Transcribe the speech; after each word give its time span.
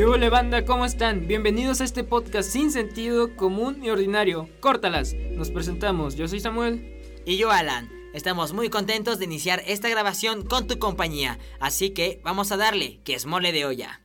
¿Qué 0.00 0.06
hola 0.06 0.30
banda? 0.30 0.64
¿Cómo 0.64 0.86
están? 0.86 1.26
Bienvenidos 1.26 1.82
a 1.82 1.84
este 1.84 2.04
podcast 2.04 2.48
sin 2.48 2.72
sentido 2.72 3.36
común 3.36 3.84
y 3.84 3.90
ordinario. 3.90 4.48
Córtalas. 4.60 5.12
Nos 5.32 5.50
presentamos. 5.50 6.16
Yo 6.16 6.26
soy 6.26 6.40
Samuel. 6.40 7.02
Y 7.26 7.36
yo 7.36 7.50
Alan. 7.50 7.90
Estamos 8.14 8.54
muy 8.54 8.70
contentos 8.70 9.18
de 9.18 9.26
iniciar 9.26 9.62
esta 9.66 9.90
grabación 9.90 10.42
con 10.42 10.66
tu 10.66 10.78
compañía. 10.78 11.38
Así 11.60 11.90
que 11.90 12.18
vamos 12.24 12.50
a 12.50 12.56
darle, 12.56 13.02
que 13.04 13.12
es 13.12 13.26
mole 13.26 13.52
de 13.52 13.66
olla. 13.66 14.00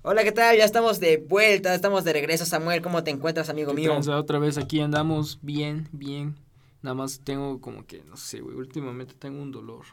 Hola, 0.00 0.24
¿qué 0.24 0.32
tal? 0.32 0.56
Ya 0.56 0.64
estamos 0.64 0.98
de 0.98 1.18
vuelta, 1.18 1.74
estamos 1.74 2.02
de 2.04 2.14
regreso, 2.14 2.46
Samuel. 2.46 2.80
¿Cómo 2.80 3.04
te 3.04 3.10
encuentras, 3.10 3.50
amigo 3.50 3.72
¿Qué 3.72 3.82
mío? 3.82 3.90
tranza? 3.90 4.16
Otra 4.16 4.38
vez 4.38 4.56
aquí 4.56 4.80
andamos 4.80 5.40
bien, 5.42 5.90
bien. 5.92 6.36
Nada 6.80 6.94
más 6.94 7.20
tengo 7.22 7.60
como 7.60 7.84
que, 7.84 8.02
no 8.04 8.16
sé, 8.16 8.40
güey. 8.40 8.56
Últimamente 8.56 9.12
tengo 9.12 9.42
un 9.42 9.52
dolor. 9.52 9.84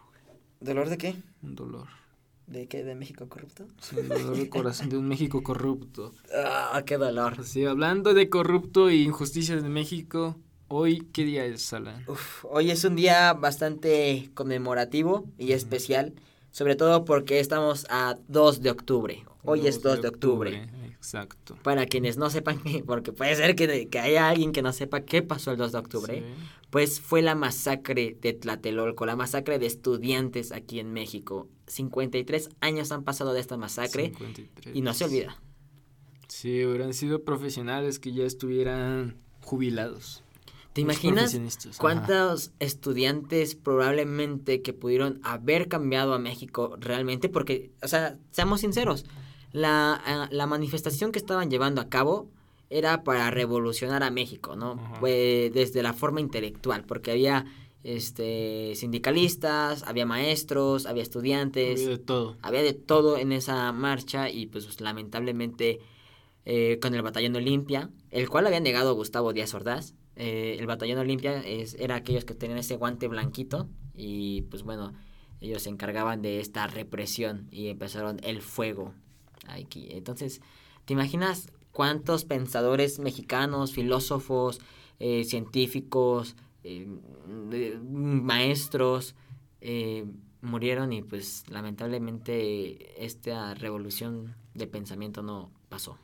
¿Dolor 0.62 0.88
de 0.88 0.98
qué? 0.98 1.16
Un 1.44 1.56
dolor. 1.56 2.01
¿De 2.52 2.68
qué? 2.68 2.84
¿De 2.84 2.96
México 2.96 3.30
corrupto? 3.30 3.66
Sí, 3.80 3.96
un 3.96 4.10
dolor 4.10 4.36
de 4.36 4.50
corazón 4.50 4.90
de 4.90 4.98
un 4.98 5.08
México 5.08 5.42
corrupto. 5.42 6.12
Ah, 6.36 6.84
qué 6.86 6.98
dolor. 6.98 7.36
Así, 7.40 7.64
hablando 7.64 8.14
de 8.14 8.28
corrupto 8.28 8.90
y 8.90 9.04
injusticias 9.04 9.64
de 9.64 9.70
México, 9.70 10.36
hoy, 10.68 11.08
¿qué 11.14 11.24
día 11.24 11.46
es, 11.46 11.72
Alan? 11.72 12.04
Uf, 12.10 12.44
hoy 12.44 12.70
es 12.70 12.84
un 12.84 12.98
día 12.98 13.32
bastante 13.32 14.32
conmemorativo 14.34 15.24
y 15.38 15.54
especial, 15.54 16.14
sobre 16.52 16.76
todo 16.76 17.06
porque 17.06 17.40
estamos 17.40 17.88
a 17.90 18.18
2 18.28 18.62
de 18.62 18.72
octubre. 18.72 19.24
Hoy 19.46 19.66
es 19.68 19.82
2 19.82 20.02
de 20.02 20.10
octubre. 20.10 20.70
Exacto. 21.02 21.58
Para 21.64 21.88
quienes 21.88 22.18
no 22.18 22.30
sepan, 22.30 22.60
que- 22.62 22.84
porque 22.84 23.12
puede 23.12 23.36
ser 23.36 23.56
que, 23.56 23.90
que 23.90 24.00
haya 24.00 24.30
alguien 24.30 24.52
que 24.52 24.62
no 24.62 24.72
sepa 24.72 25.02
qué 25.02 25.24
pasó 25.24 25.50
el 25.52 25.58
2 25.58 25.72
de 25.72 25.78
octubre, 25.80 26.20
Sí. 26.20 26.44
pues 26.70 27.02
fue 27.02 27.24
la 27.24 27.34
masacre 27.34 28.16
de 28.22 28.34
Tlatelolco, 28.34 29.08
la 29.08 29.16
masacre 29.16 29.58
de 29.58 29.66
estudiantes 29.66 30.52
aquí 30.52 30.80
en 30.80 30.94
México. 30.94 31.50
53 31.66 32.50
años 32.62 32.92
han 32.92 33.04
pasado 33.04 33.34
de 33.34 33.40
esta 33.40 33.58
masacre 33.58 34.12
53. 34.16 34.76
y 34.76 34.82
no 34.82 34.94
se 34.94 35.06
olvida. 35.06 35.42
Sí, 36.28 36.64
hubieran 36.66 36.94
sido 36.94 37.24
profesionales 37.24 37.98
que 37.98 38.14
ya 38.14 38.24
estuvieran 38.24 39.16
jubilados. 39.42 40.24
¿Te 40.74 40.82
imaginas 40.82 41.36
ajá. 41.36 41.78
cuántos 41.80 42.52
estudiantes 42.60 43.56
probablemente 43.56 44.62
que 44.62 44.72
pudieron 44.72 45.20
haber 45.24 45.68
cambiado 45.68 46.14
a 46.14 46.20
México 46.20 46.78
realmente? 46.80 47.28
Porque, 47.28 47.72
o 47.84 47.88
sea, 47.90 48.18
seamos 48.30 48.62
sinceros, 48.62 49.06
la, 49.52 49.94
ah, 50.06 50.28
la 50.32 50.48
manifestación 50.48 51.12
que 51.12 51.20
estaban 51.20 51.50
llevando 51.50 51.82
a 51.82 51.90
cabo 51.90 52.30
era 52.70 53.04
para 53.04 53.30
revolucionar 53.32 54.02
a 54.04 54.12
México, 54.12 54.56
¿no? 54.56 54.80
Pues, 55.00 55.54
desde 55.54 55.84
la 55.84 55.94
forma 55.94 56.22
intelectual, 56.22 56.86
porque 56.86 57.12
había 57.12 57.46
este 57.84 58.74
sindicalistas, 58.76 59.84
había 59.84 60.06
maestros, 60.06 60.86
había 60.86 61.04
estudiantes, 61.04 61.80
Había 61.82 61.90
de 61.90 61.98
todo. 61.98 62.38
había 62.42 62.62
de 62.64 62.74
todo 62.74 63.18
en 63.18 63.32
esa 63.32 63.72
marcha 63.72 64.30
y 64.30 64.46
pues 64.46 64.80
lamentablemente 64.82 65.80
eh, 66.46 66.78
con 66.82 66.94
el 66.94 67.02
batallón 67.02 67.36
Olimpia, 67.36 67.90
el 68.12 68.30
cual 68.30 68.48
había 68.48 68.60
negado 68.60 68.94
Gustavo 68.94 69.34
Díaz 69.34 69.54
Ordaz. 69.54 69.94
eh, 70.16 70.58
el 70.60 70.68
batallón 70.68 71.00
Olimpia 71.00 71.40
es, 71.42 71.74
era 71.80 71.96
aquellos 71.96 72.24
que 72.26 72.36
tenían 72.36 72.60
ese 72.60 72.76
guante 72.76 73.08
blanquito 73.08 73.68
y 73.96 74.44
pues 74.44 74.64
bueno, 74.64 74.94
ellos 75.40 75.64
se 75.64 75.70
encargaban 75.70 76.22
de 76.22 76.40
esta 76.40 76.68
represión 76.68 77.48
y 77.52 77.68
empezaron 77.70 78.20
el 78.24 78.42
fuego 78.42 78.94
aquí. 79.48 79.88
Entonces, 79.92 80.42
¿te 80.86 80.94
imaginas 80.94 81.52
cuántos 81.72 82.26
pensadores 82.26 83.00
mexicanos, 83.00 83.74
filósofos, 83.74 84.60
eh, 85.00 85.24
científicos, 85.24 86.36
eh, 86.64 86.88
maestros 87.92 89.16
eh, 89.62 90.06
murieron 90.42 90.94
y 90.94 91.02
pues 91.02 91.44
lamentablemente 91.50 93.04
esta 93.04 93.54
revolución 93.54 94.36
de 94.54 94.68
pensamiento 94.68 95.24
no 95.24 95.52
pasó. 95.70 95.98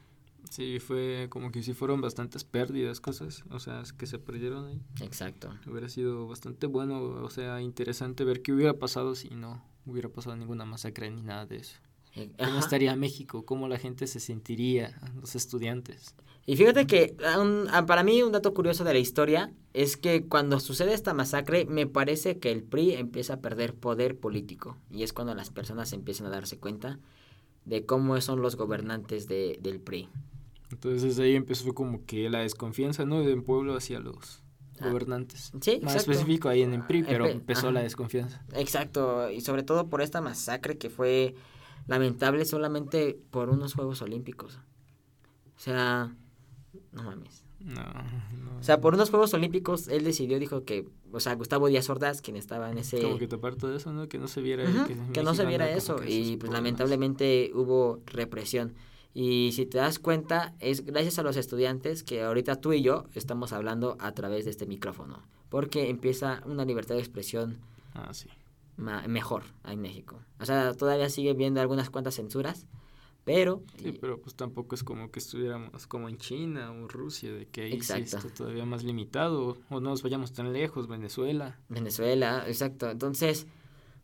Sí, 0.49 0.79
fue 0.79 1.27
como 1.29 1.51
que 1.51 1.61
sí 1.61 1.73
fueron 1.73 1.99
bastantes 1.99 2.43
pérdidas, 2.45 3.01
cosas, 3.01 3.43
o 3.49 3.59
sea, 3.59 3.83
que 3.97 4.05
se 4.05 4.17
perdieron 4.17 4.65
ahí. 4.67 4.81
Exacto. 5.01 5.53
Hubiera 5.67 5.89
sido 5.89 6.27
bastante 6.27 6.67
bueno, 6.67 7.01
o 7.01 7.29
sea, 7.29 7.61
interesante 7.61 8.23
ver 8.23 8.41
qué 8.41 8.53
hubiera 8.53 8.73
pasado 8.73 9.13
si 9.13 9.29
no 9.29 9.61
hubiera 9.85 10.09
pasado 10.09 10.35
ninguna 10.37 10.65
masacre 10.65 11.11
ni 11.11 11.21
nada 11.21 11.45
de 11.45 11.57
eso. 11.57 11.77
Eh, 12.17 12.31
¿Cómo 12.37 12.49
ajá. 12.51 12.59
estaría 12.59 12.95
México? 12.95 13.45
¿Cómo 13.45 13.67
la 13.67 13.77
gente 13.77 14.07
se 14.07 14.19
sentiría, 14.19 14.99
los 15.21 15.35
estudiantes? 15.35 16.15
Y 16.45 16.55
fíjate 16.55 16.87
que 16.87 17.15
ah, 17.25 17.39
un- 17.39 17.67
ah, 17.71 17.85
para 17.85 18.03
mí 18.03 18.21
un 18.23 18.31
dato 18.31 18.53
curioso 18.53 18.83
de 18.83 18.93
la 18.93 18.99
historia 18.99 19.51
es 19.73 19.97
que 19.97 20.25
cuando 20.25 20.59
sucede 20.59 20.93
esta 20.93 21.13
masacre 21.13 21.65
me 21.65 21.85
parece 21.87 22.39
que 22.39 22.51
el 22.51 22.63
PRI 22.63 22.93
empieza 22.93 23.33
a 23.35 23.39
perder 23.41 23.73
poder 23.75 24.17
político 24.17 24.77
y 24.89 25.03
es 25.03 25.13
cuando 25.13 25.35
las 25.35 25.49
personas 25.49 25.91
empiezan 25.93 26.27
a 26.27 26.29
darse 26.29 26.57
cuenta 26.57 26.99
de 27.65 27.85
cómo 27.85 28.19
son 28.21 28.41
los 28.41 28.55
gobernantes 28.55 29.27
de, 29.27 29.59
del 29.61 29.79
PRI. 29.81 30.07
Entonces 30.71 31.19
ahí 31.19 31.35
empezó 31.35 31.73
como 31.73 32.05
que 32.05 32.29
la 32.29 32.39
desconfianza, 32.39 33.05
¿no? 33.05 33.21
Del 33.23 33.43
pueblo 33.43 33.75
hacia 33.75 33.99
los 33.99 34.41
Ah, 34.79 34.89
gobernantes. 34.89 35.51
Sí, 35.59 35.79
Más 35.81 35.95
exacto. 35.95 36.11
específico 36.11 36.49
ahí 36.49 36.61
en 36.61 36.71
el 36.71 36.83
PRI, 36.85 36.99
El 36.99 37.05
pero 37.07 37.23
PRI, 37.25 37.33
empezó 37.33 37.61
ajá. 37.61 37.71
la 37.71 37.81
desconfianza. 37.81 38.45
Exacto, 38.53 39.31
y 39.31 39.41
sobre 39.41 39.63
todo 39.63 39.87
por 39.89 40.01
esta 40.03 40.21
masacre 40.21 40.77
que 40.77 40.91
fue 40.91 41.33
lamentable 41.87 42.45
solamente 42.45 43.19
por 43.31 43.49
unos 43.49 43.73
Juegos 43.73 44.01
Olímpicos. 44.01 44.59
O 45.55 45.59
sea, 45.59 46.15
no 46.91 47.03
mames. 47.03 47.43
No, 47.59 47.81
no. 47.81 48.59
O 48.59 48.63
sea, 48.63 48.79
por 48.79 48.93
unos 48.93 49.09
Juegos 49.09 49.33
Olímpicos 49.33 49.87
él 49.87 50.03
decidió, 50.03 50.39
dijo 50.39 50.63
que, 50.63 50.87
o 51.11 51.19
sea, 51.19 51.33
Gustavo 51.35 51.67
Díaz 51.67 51.89
Ordaz, 51.89 52.21
quien 52.21 52.37
estaba 52.37 52.71
en 52.71 52.77
ese... 52.77 53.01
Como 53.01 53.17
que 53.17 53.27
tapar 53.27 53.55
todo 53.55 53.75
eso, 53.75 53.91
¿no? 53.91 54.07
Que 54.07 54.19
no 54.19 54.27
se 54.27 54.41
viera. 54.41 54.63
Ujú, 54.63 54.85
que, 54.85 54.97
que 55.13 55.23
no 55.23 55.33
se 55.33 55.45
viera 55.45 55.69
eso 55.69 55.99
y 56.05 56.37
pues 56.37 56.51
lamentablemente 56.51 57.51
hubo 57.53 58.01
represión. 58.05 58.75
Y 59.13 59.51
si 59.53 59.65
te 59.65 59.79
das 59.79 59.97
cuenta, 59.97 60.53
es 60.59 60.85
gracias 60.85 61.17
a 61.17 61.23
los 61.23 61.37
estudiantes 61.37 62.03
que 62.03 62.21
ahorita 62.21 62.61
tú 62.61 62.73
y 62.73 62.83
yo 62.83 63.05
estamos 63.15 63.51
hablando 63.51 63.97
a 63.99 64.11
través 64.11 64.45
de 64.45 64.51
este 64.51 64.67
micrófono. 64.67 65.23
Porque 65.49 65.89
empieza 65.89 66.43
una 66.45 66.65
libertad 66.65 66.95
de 66.95 67.01
expresión 67.01 67.57
Ah, 67.97 68.13
sí. 68.13 68.27
Ma- 68.77 69.07
mejor 69.07 69.43
en 69.65 69.81
México. 69.81 70.19
O 70.39 70.45
sea, 70.45 70.73
todavía 70.73 71.09
sigue 71.09 71.33
viendo 71.33 71.59
algunas 71.61 71.89
cuantas 71.89 72.15
censuras, 72.15 72.65
pero... 73.25 73.61
Sí, 73.81 73.91
pero 73.91 74.21
pues 74.21 74.35
tampoco 74.35 74.73
es 74.75 74.83
como 74.83 75.11
que 75.11 75.19
estuviéramos 75.19 75.85
como 75.87 76.07
en 76.07 76.17
China 76.17 76.71
o 76.71 76.87
Rusia, 76.87 77.31
de 77.33 77.45
que 77.47 77.63
ahí 77.63 77.71
sí 77.71 77.77
Exacto. 77.93 78.17
está 78.17 78.29
todavía 78.33 78.65
más 78.65 78.83
limitado, 78.83 79.57
o 79.69 79.79
no 79.81 79.89
nos 79.89 80.01
vayamos 80.03 80.31
tan 80.31 80.53
lejos, 80.53 80.87
Venezuela. 80.87 81.59
Venezuela, 81.67 82.45
exacto. 82.47 82.89
Entonces, 82.89 83.45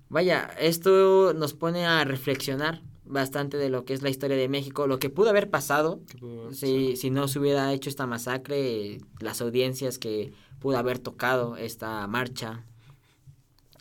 vaya, 0.09 0.50
esto 0.59 1.33
nos 1.33 1.53
pone 1.53 1.85
a 1.85 2.03
reflexionar 2.03 2.81
bastante 3.06 3.57
de 3.57 3.69
lo 3.69 3.85
que 3.85 3.94
es 3.94 4.01
la 4.01 4.09
historia 4.09 4.38
de 4.38 4.47
México, 4.50 4.88
lo 4.88 4.97
que 4.97 5.09
pudo 5.09 5.29
haber 5.29 5.50
pasado 5.50 6.00
pudo- 6.19 6.51
si, 6.53 6.95
si 6.95 7.09
no 7.09 7.28
se 7.28 7.38
hubiera 7.39 7.72
hecho 7.73 7.89
esta 7.89 8.07
masacre, 8.07 9.00
las 9.19 9.41
audiencias 9.41 10.00
que 10.00 10.33
pudo 10.59 10.78
haber 10.78 11.00
tocado 11.00 11.56
esta 11.57 12.06
marcha. 12.07 12.63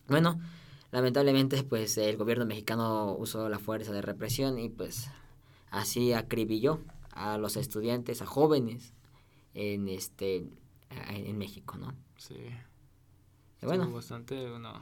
Bueno, 0.09 0.41
lamentablemente 0.93 1.65
pues 1.65 1.99
el 1.99 2.17
gobierno 2.17 2.47
mexicano 2.47 3.17
usó 3.19 3.49
la 3.49 3.59
fuerza 3.59 3.93
de 3.93 4.03
represión 4.03 4.59
y 4.59 4.69
pues 4.69 5.09
así 5.71 6.13
acribilló 6.13 6.81
a 7.11 7.39
los 7.39 7.57
estudiantes, 7.57 8.23
a 8.23 8.27
jóvenes 8.27 8.93
en 9.55 9.89
este 9.89 10.47
en 11.09 11.39
México, 11.39 11.79
¿no? 11.79 11.95
Sí. 12.19 12.37
Y 13.63 13.67
bueno, 13.67 13.85
Estuvo 13.85 13.97
bastante, 13.97 14.59
no. 14.59 14.75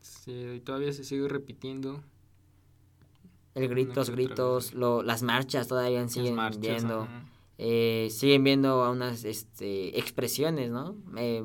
Sí, 0.00 0.32
y 0.56 0.60
todavía 0.60 0.92
se 0.92 1.04
sigue 1.04 1.28
repitiendo. 1.28 2.02
el 3.54 3.68
gritos, 3.68 4.08
que 4.08 4.12
otra 4.12 4.14
gritos, 4.14 4.74
lo, 4.74 5.02
las 5.02 5.22
marchas 5.22 5.68
todavía 5.68 6.06
siguen 6.08 6.34
marchas, 6.34 6.60
viendo. 6.60 7.06
eh, 7.58 8.08
siguen 8.10 8.42
viendo 8.42 8.90
unas 8.90 9.24
este, 9.24 9.96
expresiones, 9.98 10.72
¿no? 10.72 10.96
Eh, 11.16 11.44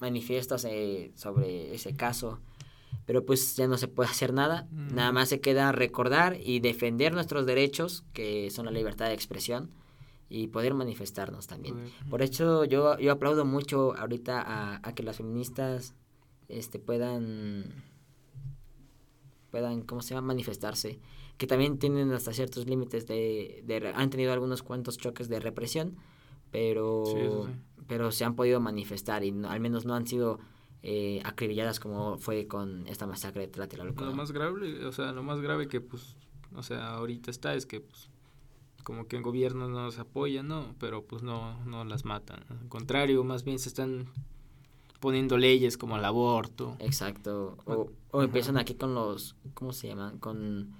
manifiestos 0.00 0.64
eh, 0.64 1.12
sobre 1.14 1.72
ese 1.74 1.94
caso. 1.94 2.40
Pero 3.08 3.24
pues 3.24 3.56
ya 3.56 3.66
no 3.66 3.78
se 3.78 3.88
puede 3.88 4.10
hacer 4.10 4.34
nada. 4.34 4.68
Mm. 4.70 4.94
Nada 4.94 5.12
más 5.12 5.30
se 5.30 5.40
queda 5.40 5.72
recordar 5.72 6.36
y 6.44 6.60
defender 6.60 7.14
nuestros 7.14 7.46
derechos, 7.46 8.04
que 8.12 8.50
son 8.50 8.66
la 8.66 8.70
libertad 8.70 9.06
de 9.06 9.14
expresión, 9.14 9.70
y 10.28 10.48
poder 10.48 10.74
manifestarnos 10.74 11.46
también. 11.46 11.74
Poder, 11.76 11.90
Por 12.10 12.20
hecho, 12.22 12.64
yo, 12.66 12.98
yo 12.98 13.12
aplaudo 13.12 13.46
mucho 13.46 13.96
ahorita 13.96 14.42
a, 14.42 14.86
a 14.86 14.94
que 14.94 15.02
las 15.02 15.16
feministas 15.16 15.94
este, 16.48 16.78
puedan, 16.78 17.82
puedan, 19.50 19.82
¿cómo 19.82 20.02
se 20.02 20.14
llama?, 20.14 20.26
manifestarse. 20.28 21.00
Que 21.38 21.46
también 21.46 21.78
tienen 21.78 22.12
hasta 22.12 22.32
ciertos 22.32 22.66
límites 22.66 23.06
de, 23.06 23.64
han 23.94 24.10
tenido 24.10 24.32
algunos 24.34 24.62
cuantos 24.62 24.98
choques 24.98 25.28
de 25.30 25.40
represión, 25.40 25.96
pero, 26.50 27.04
Sí, 27.06 27.12
eso 27.20 27.46
sí. 27.46 27.52
pero 27.86 28.10
se 28.12 28.24
han 28.24 28.34
podido 28.34 28.60
manifestar 28.60 29.24
y 29.24 29.32
no- 29.32 29.48
al 29.48 29.60
menos 29.60 29.86
no 29.86 29.94
han 29.94 30.06
sido 30.06 30.40
eh, 30.90 31.20
acribilladas 31.22 31.80
como 31.80 32.16
fue 32.16 32.46
con 32.46 32.86
esta 32.86 33.06
masacre 33.06 33.42
de 33.42 33.48
Tlatelolco. 33.48 34.06
Lo 34.06 34.14
más 34.14 34.32
grave, 34.32 34.86
o 34.86 34.92
sea, 34.92 35.12
lo 35.12 35.22
más 35.22 35.38
grave 35.42 35.68
que 35.68 35.82
pues, 35.82 36.16
o 36.54 36.62
sea, 36.62 36.94
ahorita 36.94 37.30
está 37.30 37.52
es 37.52 37.66
que 37.66 37.82
pues 37.82 38.08
como 38.84 39.06
que 39.06 39.16
el 39.16 39.22
gobierno 39.22 39.68
no 39.68 39.82
nos 39.82 39.98
apoya, 39.98 40.42
¿no? 40.42 40.74
Pero 40.80 41.04
pues 41.04 41.22
no, 41.22 41.62
no 41.66 41.84
las 41.84 42.06
matan. 42.06 42.42
Al 42.48 42.70
contrario, 42.70 43.22
más 43.22 43.44
bien 43.44 43.58
se 43.58 43.68
están 43.68 44.08
poniendo 44.98 45.36
leyes 45.36 45.76
como 45.76 45.98
el 45.98 46.04
aborto. 46.06 46.74
Exacto. 46.78 47.58
O, 47.66 47.90
o 48.10 48.22
empiezan 48.22 48.56
aquí 48.56 48.74
con 48.74 48.94
los, 48.94 49.36
¿cómo 49.52 49.74
se 49.74 49.88
llaman? 49.88 50.18
Con, 50.18 50.72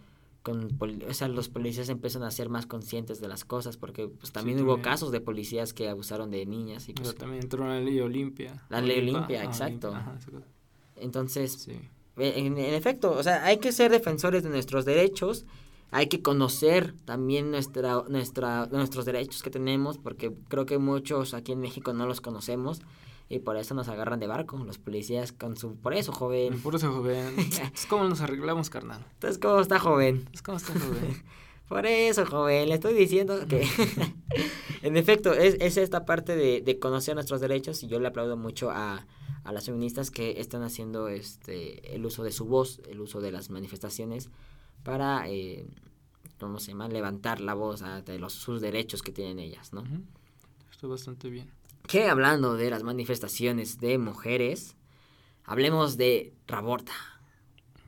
con 0.48 0.68
o 1.08 1.14
sea, 1.14 1.28
los 1.28 1.48
policías 1.48 1.88
empiezan 1.88 2.22
a 2.22 2.30
ser 2.30 2.48
más 2.48 2.66
conscientes 2.66 3.20
de 3.20 3.28
las 3.28 3.44
cosas 3.44 3.76
porque 3.76 4.08
pues 4.08 4.32
también 4.32 4.58
Sí, 4.58 4.64
hubo 4.64 4.74
también. 4.74 4.84
casos 4.92 5.12
de 5.12 5.20
policías 5.20 5.72
que 5.72 5.88
abusaron 5.88 6.30
de 6.30 6.44
niñas 6.46 6.88
y 6.88 6.92
pues 6.94 7.08
sea, 7.08 7.18
también 7.18 7.42
entró 7.42 7.66
la 7.66 7.80
ley 7.80 8.00
Olimpia. 8.00 8.64
La 8.70 8.80
ley 8.80 8.98
Olimpia, 9.00 9.40
ajá, 9.42 9.50
exacto. 9.50 9.88
Olimpa, 9.90 10.10
ajá, 10.12 10.18
entonces 10.96 11.52
Sí. 11.52 11.72
Eh, 12.16 12.34
En, 12.36 12.58
en 12.58 12.74
efecto, 12.74 13.12
o 13.12 13.22
sea, 13.22 13.44
hay 13.44 13.58
que 13.58 13.70
ser 13.72 13.90
defensores 13.92 14.42
de 14.42 14.50
nuestros 14.50 14.84
derechos, 14.84 15.44
hay 15.90 16.08
que 16.08 16.20
conocer 16.20 16.94
también 17.04 17.50
nuestra, 17.50 18.02
nuestra, 18.08 18.66
nuestros 18.66 19.04
derechos 19.04 19.42
que 19.42 19.50
tenemos, 19.50 19.98
porque 19.98 20.32
creo 20.48 20.66
que 20.66 20.78
muchos 20.78 21.32
aquí 21.32 21.52
en 21.52 21.60
México 21.60 21.92
no 21.92 22.06
los 22.06 22.20
conocemos 22.20 22.80
y 23.28 23.40
por 23.40 23.56
eso 23.56 23.74
nos 23.74 23.88
agarran 23.88 24.20
de 24.20 24.26
barco, 24.26 24.56
los 24.58 24.78
policías 24.78 25.32
con 25.32 25.56
su... 25.56 25.76
Por 25.76 25.94
eso, 25.94 26.12
joven. 26.12 26.60
Por 26.60 26.74
eso, 26.74 26.92
joven. 26.92 27.34
es 27.74 27.86
como 27.86 28.04
nos 28.04 28.20
arreglamos, 28.20 28.70
carnal. 28.70 29.04
Entonces, 29.14 29.38
¿cómo 29.38 29.60
está, 29.60 29.78
joven? 29.78 30.28
Es 30.32 30.42
como 30.42 30.56
está, 30.56 30.72
joven. 30.72 31.22
Por 31.68 31.84
eso, 31.84 32.24
joven, 32.24 32.70
le 32.70 32.76
estoy 32.76 32.94
diciendo 32.94 33.46
que... 33.46 33.68
en 34.82 34.96
efecto, 34.96 35.34
es, 35.34 35.56
es 35.60 35.76
esta 35.76 36.06
parte 36.06 36.34
de, 36.34 36.62
de 36.62 36.78
conocer 36.78 37.14
nuestros 37.14 37.42
derechos 37.42 37.82
y 37.82 37.88
yo 37.88 38.00
le 38.00 38.08
aplaudo 38.08 38.38
mucho 38.38 38.70
a, 38.70 39.06
a 39.44 39.52
las 39.52 39.66
feministas 39.66 40.10
que 40.10 40.40
están 40.40 40.62
haciendo 40.62 41.08
este 41.08 41.94
el 41.94 42.04
uso 42.04 42.22
de 42.22 42.32
su 42.32 42.44
voz, 42.46 42.80
el 42.88 43.00
uso 43.00 43.20
de 43.20 43.32
las 43.32 43.50
manifestaciones 43.50 44.30
para, 44.82 45.28
eh, 45.28 45.66
¿cómo 46.38 46.58
se 46.58 46.72
llama?, 46.72 46.88
levantar 46.88 47.40
la 47.40 47.54
voz 47.54 47.82
ante 47.82 48.18
los, 48.18 48.32
sus 48.32 48.60
derechos 48.60 49.02
que 49.02 49.12
tienen 49.12 49.38
ellas, 49.38 49.72
¿no? 49.72 49.84
Está 50.70 50.86
bastante 50.86 51.30
bien. 51.30 51.50
Que 51.88 52.08
hablando 52.08 52.54
de 52.56 52.70
las 52.70 52.82
manifestaciones 52.84 53.78
de 53.80 53.98
mujeres, 53.98 54.76
hablemos 55.44 55.96
de 55.96 56.34
Raborta. 56.46 56.92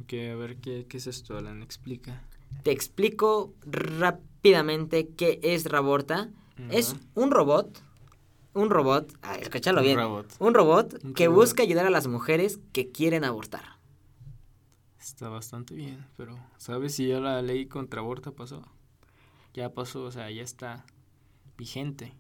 Que, 0.07 0.31
a 0.31 0.37
ver, 0.37 0.57
¿qué, 0.57 0.87
qué 0.89 0.97
es 0.97 1.07
esto, 1.07 1.37
Alan? 1.37 1.63
Explica. 1.63 2.25
Te 2.65 2.73
explico 2.73 3.55
rápidamente 3.65 5.09
qué 5.11 5.39
es 5.43 5.67
Raborta. 5.67 6.31
Es 6.71 6.97
un 7.15 7.31
robot, 7.31 7.83
un 8.53 8.69
robot, 8.69 9.15
escúchalo 9.41 9.81
Un 9.81 9.87
bien, 9.87 9.99
robot. 9.99 10.27
un 10.41 10.53
robot 10.55 11.05
Un 11.05 11.15
que 11.15 11.27
robot. 11.27 11.41
busca 11.41 11.63
ayudar 11.63 11.87
a 11.87 11.91
las 11.91 12.07
mujeres 12.07 12.59
que 12.73 12.91
quieren 12.91 13.25
abortar. 13.25 13.79
Está 15.01 15.31
bastante 15.31 15.75
bien, 15.75 16.07
pero 16.19 16.39
¿sabes 16.59 16.95
si 16.97 17.07
ya 17.09 17.19
la 17.21 17.41
ley 17.41 17.65
contra 17.67 18.01
aborto 18.01 18.35
pasó? 18.35 18.63
Ya 19.55 19.73
pasó, 19.73 20.03
o 20.05 20.13
sea, 20.13 20.31
ya 20.31 20.43
está 20.43 20.85
vigente. 21.57 22.13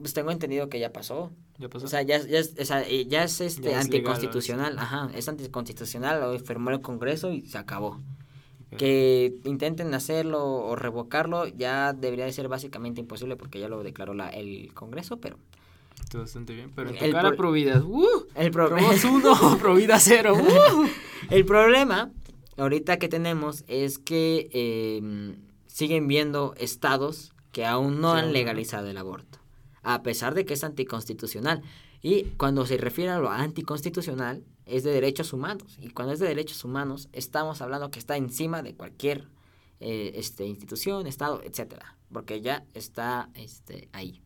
Pues 0.00 0.14
tengo 0.14 0.30
entendido 0.30 0.68
que 0.68 0.78
ya 0.80 0.92
pasó. 0.92 1.30
¿Ya 1.58 1.68
pasó? 1.68 1.86
O 1.86 1.88
sea, 1.88 2.02
ya, 2.02 2.18
ya 2.18 2.38
es, 2.40 2.54
ya 2.54 2.64
este 2.64 3.10
Ya 3.14 3.22
es 3.22 3.58
legal, 3.60 3.76
anticonstitucional, 3.82 4.78
ajá, 4.78 5.10
es 5.14 5.28
anticonstitucional, 5.28 6.20
lo 6.20 6.38
firmó 6.40 6.70
el 6.70 6.80
Congreso 6.80 7.30
y 7.32 7.42
se 7.42 7.58
acabó. 7.58 8.00
Que 8.78 9.34
intenten 9.44 9.92
hacerlo 9.92 10.42
o 10.46 10.76
revocarlo 10.76 11.46
ya 11.46 11.92
debería 11.92 12.24
de 12.24 12.32
ser 12.32 12.48
básicamente 12.48 13.00
imposible 13.00 13.36
porque 13.36 13.60
ya 13.60 13.68
lo 13.68 13.82
declaró 13.82 14.14
la, 14.14 14.30
el 14.30 14.72
Congreso, 14.72 15.18
pero 15.18 15.36
Está 16.02 16.18
bastante 16.18 16.54
bien, 16.54 16.72
pero 16.74 16.88
en 16.88 16.96
tu 16.98 17.04
El 17.04 17.12
cara 17.12 17.28
pro- 17.28 17.36
Providas, 17.36 17.82
¡uh! 17.84 18.26
el, 18.34 18.50
pro- 18.50 18.70
Probos 18.70 19.04
uno, 19.04 19.58
Provida 19.60 20.00
cero, 20.00 20.34
¡uh! 20.36 20.86
el 21.30 21.44
problema 21.44 22.10
ahorita 22.56 22.98
que 22.98 23.08
tenemos 23.10 23.62
es 23.68 23.98
que 23.98 24.48
eh, 24.54 25.36
siguen 25.66 26.08
viendo 26.08 26.54
estados 26.56 27.34
que 27.52 27.66
aún 27.66 28.00
no 28.00 28.14
Sí, 28.14 28.20
han 28.20 28.32
legalizado 28.32 28.88
el 28.88 28.96
aborto, 28.96 29.38
a 29.82 30.02
pesar 30.02 30.34
de 30.34 30.44
que 30.44 30.54
es 30.54 30.64
anticonstitucional. 30.64 31.62
Y 32.00 32.24
cuando 32.36 32.66
se 32.66 32.76
refiere 32.76 33.10
a 33.10 33.18
lo 33.18 33.30
anticonstitucional, 33.30 34.44
es 34.66 34.84
de 34.84 34.90
derechos 34.92 35.32
humanos. 35.32 35.76
Y 35.80 35.90
cuando 35.90 36.12
es 36.14 36.20
de 36.20 36.26
derechos 36.26 36.64
humanos, 36.64 37.08
estamos 37.12 37.60
hablando 37.62 37.90
que 37.90 37.98
está 37.98 38.16
encima 38.16 38.62
de 38.62 38.74
cualquier 38.74 39.28
eh, 39.80 40.12
este, 40.16 40.46
institución, 40.46 41.06
estado, 41.06 41.42
etcétera. 41.44 41.96
Porque 42.12 42.40
ya 42.40 42.64
está 42.74 43.30
este, 43.34 43.88
ahí. 43.92 44.20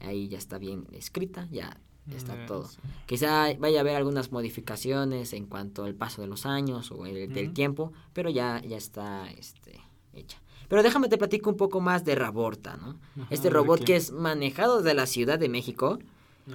Ahí 0.00 0.28
ya 0.28 0.38
está 0.38 0.58
bien 0.58 0.86
escrita, 0.92 1.48
ya 1.50 1.80
está 2.14 2.34
Eh, 2.34 2.46
todo. 2.46 2.66
sí. 2.66 2.78
Quizá 3.06 3.52
vaya 3.58 3.78
a 3.78 3.80
haber 3.80 3.96
algunas 3.96 4.32
modificaciones 4.32 5.32
en 5.32 5.46
cuanto 5.46 5.84
al 5.84 5.94
paso 5.94 6.22
de 6.22 6.28
los 6.28 6.46
años 6.46 6.90
o 6.92 7.04
el, 7.06 7.32
del 7.32 7.52
tiempo, 7.52 7.92
pero 8.12 8.30
ya, 8.30 8.62
ya 8.66 8.76
está 8.76 9.30
este, 9.30 9.80
hecha. 10.12 10.38
Pero 10.68 10.82
déjame 10.82 11.08
te 11.08 11.18
platico 11.18 11.50
un 11.50 11.56
poco 11.56 11.80
más 11.80 12.04
de 12.04 12.14
Raborta, 12.14 12.76
¿no? 12.76 12.98
Ajá, 13.22 13.26
este 13.30 13.48
¿de 13.48 13.54
robot 13.54 13.82
que 13.84 13.96
es 13.96 14.12
manejado 14.12 14.78
desde 14.82 14.94
la 14.94 15.06
Ciudad 15.06 15.38
de 15.38 15.48
México. 15.48 15.98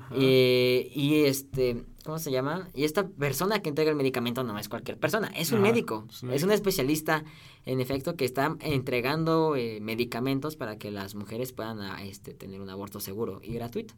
Eh, 0.10 0.92
y 0.96 1.26
este, 1.26 1.86
¿cómo 2.04 2.18
se 2.18 2.32
llama? 2.32 2.68
Y 2.74 2.84
esta 2.84 3.08
persona 3.08 3.62
que 3.62 3.70
entrega 3.70 3.92
el 3.92 3.96
medicamento 3.96 4.44
no 4.44 4.58
es 4.58 4.68
cualquier 4.68 4.98
persona, 5.00 5.28
es 5.36 5.52
un 5.52 5.60
Ajá, 5.60 5.62
médico, 5.62 6.08
es 6.10 6.24
un 6.24 6.32
es 6.32 6.42
un 6.44 6.50
médico. 6.50 6.52
especialista, 6.52 7.24
en 7.66 7.80
efecto, 7.80 8.16
que 8.16 8.26
está 8.26 8.56
entregando 8.62 9.56
eh, 9.56 9.80
medicamentos 9.82 10.56
para 10.56 10.78
que 10.80 10.90
las 10.90 11.14
mujeres 11.14 11.54
puedan 11.54 11.80
ah, 11.82 12.04
este, 12.04 12.34
tener 12.34 12.60
un 12.62 12.70
aborto 12.72 13.00
seguro 13.00 13.40
y 13.44 13.54
gratuito. 13.54 13.94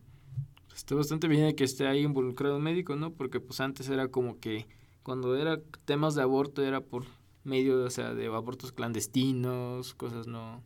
Está 0.76 0.96
bastante 0.96 1.28
bien 1.30 1.56
que 1.56 1.64
esté 1.64 1.88
ahí 1.88 2.02
involucrado 2.04 2.58
un 2.58 2.64
médico, 2.64 2.96
¿no? 2.98 3.12
Porque 3.14 3.40
pues 3.40 3.62
antes 3.62 3.88
era 3.90 4.10
como 4.10 4.40
que 4.40 4.68
cuando 5.04 5.36
era 5.38 5.62
temas 5.86 6.16
de 6.16 6.22
aborto 6.24 6.62
era 6.64 6.82
por 6.82 7.06
medio, 7.46 7.84
o 7.84 7.90
sea, 7.90 8.14
de 8.14 8.28
abortos 8.28 8.72
clandestinos, 8.72 9.94
cosas 9.94 10.28
no... 10.28 10.62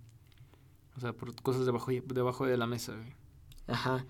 O 0.97 0.99
sea, 0.99 1.13
por 1.13 1.33
cosas 1.41 1.65
debajo, 1.65 1.91
debajo 1.91 2.45
de 2.45 2.57
la 2.57 2.67
mesa. 2.67 2.93
Ajá. 3.67 4.05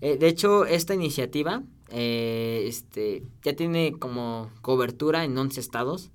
Eh, 0.00 0.16
de 0.16 0.28
hecho, 0.28 0.64
esta 0.66 0.94
iniciativa 0.94 1.62
eh, 1.90 2.64
este, 2.66 3.24
ya 3.42 3.56
tiene 3.56 3.94
como 3.98 4.50
cobertura 4.60 5.24
en 5.24 5.36
11 5.36 5.60
estados, 5.60 6.10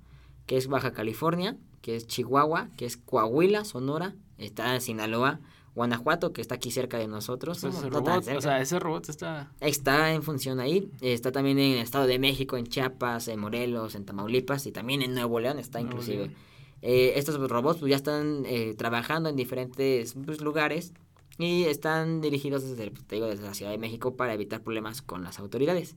que 0.46 0.56
es 0.56 0.68
Baja 0.68 0.92
California, 0.92 1.58
que 1.82 1.96
es 1.96 2.06
Chihuahua, 2.06 2.70
que 2.76 2.86
es 2.86 2.96
Coahuila, 2.96 3.64
Sonora, 3.64 4.14
está 4.38 4.78
Sinaloa, 4.80 5.40
Guanajuato, 5.74 6.32
que 6.32 6.40
está 6.40 6.54
aquí 6.56 6.70
cerca 6.70 6.98
de 6.98 7.08
nosotros. 7.08 7.58
O 7.58 7.60
sea, 7.60 7.70
no- 7.70 7.78
ese 7.78 7.90
no 7.90 7.98
robot, 8.00 8.18
o 8.18 8.22
cerca. 8.22 8.40
sea, 8.40 8.60
ese 8.60 8.78
robot 8.78 9.08
está... 9.08 9.50
Está 9.60 10.12
en 10.12 10.22
función 10.22 10.60
ahí, 10.60 10.90
está 11.00 11.32
también 11.32 11.58
en 11.58 11.72
el 11.72 11.78
Estado 11.78 12.06
de 12.06 12.18
México, 12.18 12.56
en 12.56 12.66
Chiapas, 12.66 13.28
en 13.28 13.40
Morelos, 13.40 13.94
en 13.94 14.04
Tamaulipas 14.04 14.66
y 14.66 14.72
también 14.72 15.02
en 15.02 15.14
Nuevo 15.14 15.40
León 15.40 15.58
está 15.58 15.80
Nuevo 15.80 15.94
inclusive. 15.96 16.26
León. 16.28 16.34
Eh, 16.82 17.14
estos 17.16 17.36
robots 17.50 17.80
pues, 17.80 17.90
ya 17.90 17.96
están 17.96 18.44
eh, 18.46 18.74
trabajando 18.76 19.28
en 19.30 19.36
diferentes 19.36 20.14
pues, 20.24 20.40
lugares 20.42 20.92
y 21.38 21.64
están 21.64 22.20
dirigidos 22.20 22.62
desde, 22.62 22.90
pues, 22.90 23.04
te 23.06 23.16
digo, 23.16 23.26
desde 23.26 23.42
la 23.44 23.54
Ciudad 23.54 23.72
de 23.72 23.78
México 23.78 24.14
para 24.16 24.34
evitar 24.34 24.60
problemas 24.62 25.02
con 25.02 25.24
las 25.24 25.38
autoridades. 25.38 25.96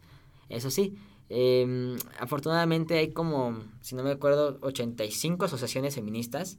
Eso 0.50 0.72
sí, 0.72 0.96
eh, 1.30 1.98
afortunadamente 2.20 2.98
hay 2.98 3.12
como, 3.12 3.60
si 3.82 3.96
no 3.96 4.04
me 4.04 4.12
acuerdo, 4.12 4.58
85 4.62 5.46
asociaciones 5.46 5.96
feministas 5.96 6.58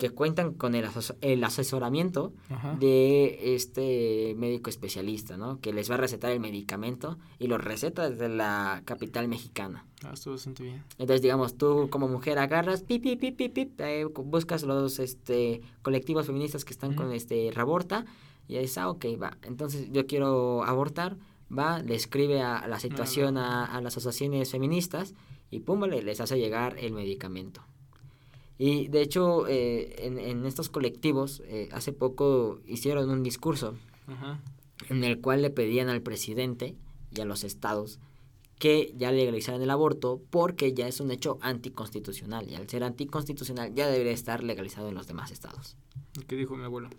que 0.00 0.10
cuentan 0.10 0.54
con 0.54 0.74
el, 0.74 0.84
aso- 0.86 1.14
el 1.20 1.44
asesoramiento 1.44 2.32
Ajá. 2.48 2.74
de 2.80 3.54
este 3.54 4.34
médico 4.36 4.68
especialista, 4.70 5.36
¿no? 5.36 5.60
Que 5.60 5.72
les 5.72 5.88
va 5.88 5.94
a 5.94 5.98
recetar 5.98 6.32
el 6.32 6.40
medicamento 6.40 7.18
y 7.38 7.46
lo 7.46 7.58
receta 7.58 8.10
desde 8.10 8.28
la 8.28 8.82
capital 8.84 9.28
mexicana. 9.28 9.86
Ah, 10.02 10.10
está 10.14 10.30
bastante 10.30 10.64
bien. 10.64 10.82
Entonces, 10.98 11.22
digamos, 11.22 11.56
tú 11.56 11.88
como 11.90 12.08
mujer 12.08 12.38
agarras, 12.38 12.82
pip, 12.82 13.02
pip, 13.04 13.20
pip, 13.20 13.36
pip, 13.36 13.52
pip, 13.54 13.80
eh, 13.82 14.06
buscas 14.06 14.64
los 14.64 14.98
este, 14.98 15.60
colectivos 15.82 16.26
feministas 16.26 16.64
que 16.64 16.72
están 16.72 16.94
con 16.94 17.12
este 17.12 17.50
Raborta 17.54 18.04
y 18.48 18.58
dices, 18.58 18.78
ah, 18.78 18.90
ok, 18.90 19.04
va. 19.22 19.36
Entonces, 19.42 19.88
yo 19.92 20.06
quiero 20.06 20.64
abortar, 20.64 21.16
va, 21.56 21.80
le 21.82 21.94
escribe 21.94 22.40
a, 22.42 22.56
a 22.56 22.66
la 22.68 22.80
situación 22.80 23.36
a, 23.36 23.64
a 23.66 23.80
las 23.80 23.96
asociaciones 23.96 24.50
feministas 24.50 25.14
y 25.50 25.60
pum, 25.60 25.80
vale, 25.80 26.02
les 26.02 26.20
hace 26.20 26.38
llegar 26.38 26.76
el 26.78 26.92
medicamento. 26.92 27.62
Y 28.62 28.88
de 28.88 29.00
hecho, 29.00 29.48
eh, 29.48 30.06
en, 30.06 30.18
en 30.18 30.44
estos 30.44 30.68
colectivos, 30.68 31.42
eh, 31.46 31.70
hace 31.72 31.94
poco 31.94 32.60
hicieron 32.66 33.08
un 33.08 33.22
discurso 33.22 33.74
Ajá. 34.06 34.38
en 34.90 35.02
el 35.02 35.22
cual 35.22 35.40
le 35.40 35.48
pedían 35.48 35.88
al 35.88 36.02
presidente 36.02 36.76
y 37.10 37.22
a 37.22 37.24
los 37.24 37.42
estados 37.42 38.00
que 38.58 38.92
ya 38.98 39.12
legalizaran 39.12 39.62
el 39.62 39.70
aborto 39.70 40.20
porque 40.28 40.74
ya 40.74 40.86
es 40.86 41.00
un 41.00 41.10
hecho 41.10 41.38
anticonstitucional 41.40 42.50
y 42.50 42.54
al 42.54 42.68
ser 42.68 42.84
anticonstitucional 42.84 43.74
ya 43.74 43.88
debería 43.88 44.12
estar 44.12 44.44
legalizado 44.44 44.90
en 44.90 44.94
los 44.94 45.06
demás 45.06 45.30
estados. 45.30 45.78
¿Qué 46.28 46.36
dijo 46.36 46.54
mi 46.54 46.64
abuelo? 46.64 46.90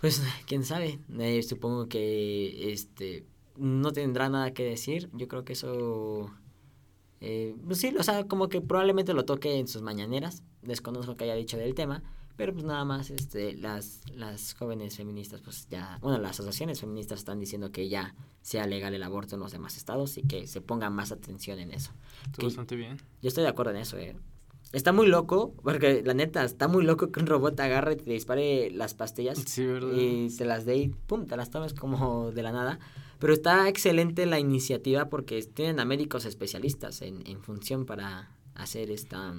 Pues 0.00 0.22
quién 0.46 0.64
sabe, 0.64 0.98
Eh, 1.18 1.42
supongo 1.42 1.86
que 1.86 2.72
este 2.72 3.26
no 3.58 3.92
tendrá 3.92 4.30
nada 4.30 4.54
que 4.54 4.64
decir, 4.64 5.10
yo 5.12 5.28
creo 5.28 5.44
que 5.44 5.52
eso 5.52 6.30
eh, 7.20 7.54
pues 7.66 7.78
sí, 7.78 7.94
o 7.98 8.02
sea, 8.02 8.24
como 8.24 8.48
que 8.48 8.62
probablemente 8.62 9.12
lo 9.12 9.26
toque 9.26 9.58
en 9.58 9.68
sus 9.68 9.82
mañaneras, 9.82 10.42
desconozco 10.62 11.16
que 11.16 11.24
haya 11.24 11.34
dicho 11.34 11.56
del 11.56 11.74
tema, 11.74 12.02
pero 12.36 12.52
pues 12.52 12.64
nada 12.64 12.84
más 12.84 13.10
este 13.10 13.54
las 13.56 14.00
las 14.14 14.54
jóvenes 14.54 14.96
feministas 14.96 15.40
pues 15.42 15.68
ya, 15.68 15.98
bueno, 16.00 16.18
las 16.18 16.32
asociaciones 16.32 16.80
feministas 16.80 17.18
están 17.18 17.38
diciendo 17.40 17.70
que 17.70 17.88
ya 17.88 18.14
sea 18.40 18.66
legal 18.66 18.94
el 18.94 19.02
aborto 19.02 19.34
en 19.34 19.40
los 19.40 19.52
demás 19.52 19.76
estados 19.76 20.16
y 20.18 20.22
que 20.22 20.46
se 20.46 20.60
ponga 20.60 20.90
más 20.90 21.12
atención 21.12 21.58
en 21.58 21.72
eso. 21.72 21.92
Está 22.26 22.44
bastante 22.44 22.76
bien. 22.76 22.96
Yo 23.20 23.28
estoy 23.28 23.42
de 23.44 23.50
acuerdo 23.50 23.72
en 23.72 23.78
eso, 23.78 23.98
eh. 23.98 24.16
Está 24.72 24.92
muy 24.92 25.06
loco, 25.06 25.52
porque 25.62 26.02
la 26.02 26.14
neta, 26.14 26.42
está 26.44 26.66
muy 26.66 26.82
loco 26.82 27.12
que 27.12 27.20
un 27.20 27.26
robot 27.26 27.56
te 27.56 27.62
agarre 27.62 27.92
y 27.92 27.96
te 27.96 28.10
dispare 28.10 28.70
las 28.70 28.94
pastillas 28.94 29.38
Sí, 29.38 29.66
¿verdad? 29.66 29.92
y 29.92 30.30
se 30.30 30.46
las 30.46 30.64
dé 30.64 30.76
y 30.76 30.88
pum, 30.88 31.26
te 31.26 31.36
las 31.36 31.50
tomes 31.50 31.74
como 31.74 32.32
de 32.32 32.42
la 32.42 32.52
nada. 32.52 32.78
Pero 33.18 33.34
está 33.34 33.68
excelente 33.68 34.24
la 34.24 34.40
iniciativa 34.40 35.10
porque 35.10 35.42
tienen 35.42 35.78
a 35.78 35.84
médicos 35.84 36.24
especialistas 36.24 37.02
en, 37.02 37.22
en 37.26 37.42
función 37.42 37.84
para 37.84 38.30
hacer 38.54 38.90
esta, 38.90 39.34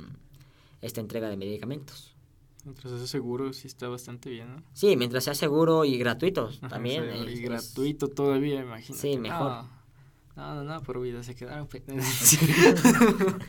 esta 0.83 1.01
entrega 1.01 1.29
de 1.29 1.37
medicamentos. 1.37 2.15
Mientras 2.65 2.93
sea 2.97 3.07
seguro, 3.07 3.51
sí 3.53 3.67
está 3.67 3.89
bastante 3.89 4.29
bien, 4.29 4.55
¿no? 4.55 4.63
Sí, 4.73 4.95
mientras 4.95 5.23
sea 5.25 5.33
seguro 5.35 5.83
y 5.85 5.97
gratuito 5.97 6.49
Ajá, 6.61 6.67
también. 6.69 7.03
o 7.03 7.05
sea, 7.05 7.15
es- 7.23 7.29
y 7.29 7.33
es- 7.33 7.41
gratuito 7.41 8.07
todavía, 8.07 8.61
imagínate. 8.61 9.01
Sí, 9.01 9.17
mejor. 9.17 9.65
No, 10.35 10.55
no, 10.55 10.63
no, 10.63 10.81
por 10.81 11.01
vida 11.01 11.21
se 11.23 11.35
quedaron. 11.35 11.67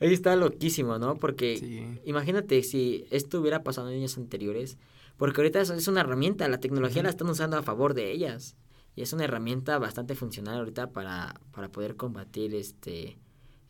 Ahí 0.00 0.12
está 0.12 0.36
loquísimo, 0.36 0.98
¿no? 0.98 1.16
Porque 1.16 1.56
sí. 1.58 2.00
imagínate 2.04 2.62
si 2.62 3.04
esto 3.10 3.40
hubiera 3.40 3.62
pasado 3.64 3.90
en 3.90 3.96
años 3.98 4.16
anteriores, 4.16 4.78
porque 5.16 5.40
ahorita 5.40 5.60
es, 5.60 5.70
es 5.70 5.88
una 5.88 6.00
herramienta, 6.02 6.46
la 6.48 6.60
tecnología 6.60 7.02
la 7.02 7.08
están 7.10 7.28
usando 7.28 7.56
a 7.56 7.62
favor 7.62 7.94
de 7.94 8.12
ellas. 8.12 8.56
Y 8.94 9.02
es 9.02 9.12
una 9.12 9.24
herramienta 9.24 9.78
bastante 9.78 10.14
funcional 10.14 10.58
ahorita 10.58 10.90
para, 10.90 11.40
para 11.52 11.68
poder 11.70 11.96
combatir 11.96 12.54
este 12.54 13.18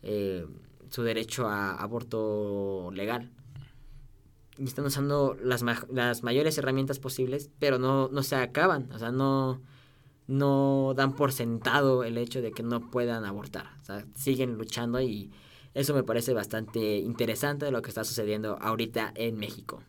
eh, 0.01 0.45
su 0.89 1.03
derecho 1.03 1.47
a 1.47 1.75
aborto 1.75 2.91
legal. 2.93 3.31
Y 4.57 4.65
están 4.65 4.85
usando 4.85 5.37
las, 5.41 5.63
ma- 5.63 5.85
las 5.89 6.21
mayores 6.23 6.57
herramientas 6.57 6.99
posibles, 6.99 7.49
pero 7.59 7.79
no, 7.79 8.09
no 8.09 8.23
se 8.23 8.35
acaban, 8.35 8.91
o 8.91 8.99
sea, 8.99 9.11
no, 9.11 9.61
no 10.27 10.93
dan 10.95 11.15
por 11.15 11.31
sentado 11.31 12.03
el 12.03 12.17
hecho 12.17 12.41
de 12.41 12.51
que 12.51 12.61
no 12.63 12.91
puedan 12.91 13.23
abortar. 13.23 13.67
O 13.81 13.85
sea, 13.85 14.05
siguen 14.15 14.55
luchando 14.57 14.99
y 15.01 15.31
eso 15.73 15.93
me 15.93 16.03
parece 16.03 16.33
bastante 16.33 16.97
interesante 16.97 17.71
lo 17.71 17.81
que 17.81 17.89
está 17.89 18.03
sucediendo 18.03 18.57
ahorita 18.59 19.13
en 19.15 19.37
México. 19.37 19.81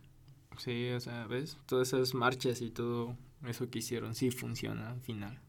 Sí, 0.57 0.91
o 0.91 1.01
sea, 1.01 1.27
¿ves? 1.27 1.57
Todas 1.67 1.89
esas 1.93 2.15
marchas 2.15 2.61
y 2.61 2.71
todo 2.71 3.17
eso 3.47 3.69
que 3.71 3.79
hicieron 3.81 4.15
sí 4.15 4.31
funciona 4.31 4.91
al 4.91 5.01
final. 5.01 5.41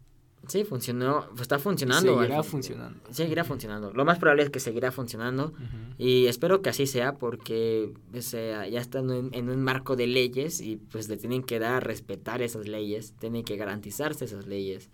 Sí, 0.47 0.63
funcionó, 0.63 1.27
pues 1.29 1.41
está 1.43 1.59
funcionando. 1.59 2.15
Seguirá 2.17 2.37
al 2.39 2.43
funcionando. 2.43 2.99
Seguirá 3.11 3.43
funcionando. 3.43 3.93
Lo 3.93 4.05
más 4.05 4.17
probable 4.19 4.43
es 4.43 4.49
que 4.49 4.59
seguirá 4.59 4.91
funcionando. 4.91 5.53
Y 5.97 6.25
espero 6.25 6.61
que 6.61 6.69
así 6.69 6.87
sea 6.87 7.13
porque 7.17 7.93
o 8.17 8.21
sea, 8.21 8.67
ya 8.67 8.79
están 8.81 9.09
en, 9.11 9.29
en 9.33 9.49
un 9.49 9.61
marco 9.63 9.95
de 9.95 10.07
leyes 10.07 10.59
y 10.59 10.77
pues 10.77 11.07
le 11.09 11.17
tienen 11.17 11.43
que 11.43 11.59
dar 11.59 11.73
a 11.73 11.79
respetar 11.79 12.41
esas 12.41 12.67
leyes, 12.67 13.13
tienen 13.19 13.43
que 13.43 13.55
garantizarse 13.55 14.25
esas 14.25 14.47
leyes. 14.47 14.89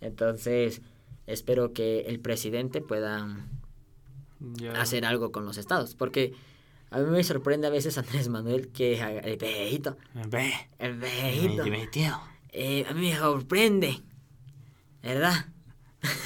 Entonces, 0.00 0.82
espero 1.26 1.72
que 1.72 2.00
el 2.02 2.18
presidente 2.20 2.80
pueda 2.80 3.26
hacer 4.76 5.04
algo 5.04 5.32
con 5.32 5.44
los 5.44 5.58
estados, 5.58 5.94
porque 5.94 6.32
a 6.90 6.98
mí 6.98 7.10
me 7.10 7.22
sorprende 7.24 7.66
a 7.66 7.70
veces 7.70 7.98
Andrés 7.98 8.28
Manuel 8.28 8.68
que 8.68 9.00
haga- 9.00 9.20
el 9.20 9.36
viejito, 9.36 9.96
el 10.78 10.94
viejito, 10.96 11.64
me 11.64 11.70
metió, 11.70 12.20
eh, 12.50 12.84
a 12.88 12.94
mí 12.94 13.10
me 13.10 13.16
sorprende, 13.16 14.00
¿verdad? 15.02 15.46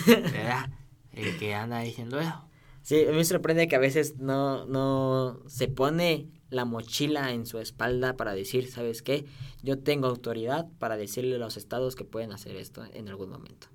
¿verdad? 0.06 0.70
El 1.12 1.38
que 1.38 1.54
anda 1.54 1.80
diciendo 1.80 2.20
eso. 2.20 2.44
Sí, 2.82 3.04
a 3.04 3.10
mí 3.10 3.16
me 3.16 3.24
sorprende 3.24 3.68
que 3.68 3.76
a 3.76 3.80
veces 3.80 4.16
no, 4.18 4.66
no 4.66 5.40
se 5.46 5.68
pone 5.68 6.28
la 6.50 6.64
mochila 6.64 7.32
en 7.32 7.46
su 7.46 7.58
espalda 7.58 8.16
para 8.16 8.34
decir, 8.34 8.68
¿sabes 8.70 9.02
qué? 9.02 9.24
Yo 9.62 9.78
tengo 9.78 10.08
autoridad 10.08 10.66
para 10.78 10.96
decirle 10.96 11.36
a 11.36 11.38
los 11.38 11.56
estados 11.56 11.94
que 11.94 12.04
pueden 12.04 12.32
hacer 12.32 12.56
esto 12.56 12.84
en 12.92 13.08
algún 13.08 13.30
momento. 13.30 13.68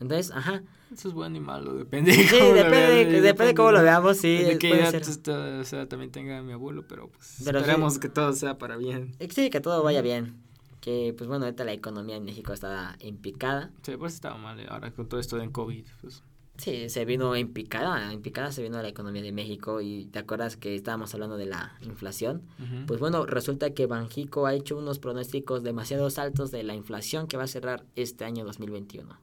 Entonces, 0.00 0.32
ajá. 0.32 0.62
Eso 0.92 1.08
es 1.08 1.14
bueno 1.14 1.36
y 1.36 1.40
malo, 1.40 1.74
depende. 1.74 2.12
Sí, 2.12 2.26
cómo 2.30 2.50
lo 2.50 2.54
depende, 2.54 3.04
veas, 3.06 3.22
depende 3.22 3.46
de 3.46 3.54
cómo 3.54 3.72
lo 3.72 3.82
veamos, 3.82 4.16
sí, 4.18 4.36
De 4.36 4.58
qué 4.58 4.68
puede 4.68 4.90
ser. 4.90 5.02
está- 5.02 5.58
o 5.60 5.64
sea, 5.64 5.88
también 5.88 6.10
tenga 6.10 6.42
mi 6.42 6.52
abuelo, 6.52 6.86
pero 6.86 7.08
pues 7.08 7.36
Pero 7.44 7.58
sí. 7.60 7.62
esperemos 7.64 7.98
que 7.98 8.08
todo 8.08 8.32
sea 8.34 8.58
para 8.58 8.76
bien. 8.76 9.14
Eh, 9.18 9.28
Sí, 9.30 9.50
que 9.50 9.60
todo 9.60 9.82
vaya 9.82 10.02
bien. 10.02 10.43
Que, 10.84 11.14
pues 11.16 11.28
bueno, 11.28 11.46
ahorita 11.46 11.64
la 11.64 11.72
economía 11.72 12.16
en 12.16 12.26
México 12.26 12.52
está 12.52 12.94
en 13.00 13.16
picada. 13.16 13.70
Sí, 13.80 13.96
pues 13.96 14.12
estaba 14.12 14.36
mal 14.36 14.60
eh, 14.60 14.66
ahora 14.68 14.90
con 14.90 15.08
todo 15.08 15.18
esto 15.18 15.38
del 15.38 15.50
COVID. 15.50 15.82
Pues, 16.02 16.22
Sí, 16.58 16.90
se 16.90 17.06
vino 17.06 17.34
en 17.34 17.54
picada, 17.54 18.12
en 18.12 18.20
picada 18.20 18.52
se 18.52 18.62
vino 18.62 18.80
la 18.80 18.86
economía 18.86 19.22
de 19.22 19.32
México 19.32 19.80
y 19.80 20.04
te 20.04 20.18
acuerdas 20.18 20.58
que 20.58 20.74
estábamos 20.74 21.14
hablando 21.14 21.38
de 21.38 21.46
la 21.46 21.76
inflación. 21.80 22.42
ujú. 22.58 22.86
Pues 22.86 23.00
bueno, 23.00 23.24
resulta 23.24 23.70
que 23.72 23.86
Banjico 23.86 24.46
ha 24.46 24.52
hecho 24.54 24.76
unos 24.76 24.98
pronósticos 24.98 25.62
demasiado 25.62 26.06
altos 26.16 26.50
de 26.50 26.62
la 26.62 26.74
inflación 26.74 27.28
que 27.28 27.38
va 27.38 27.44
a 27.44 27.48
cerrar 27.48 27.86
este 27.96 28.26
año 28.26 28.44
2021. 28.44 29.18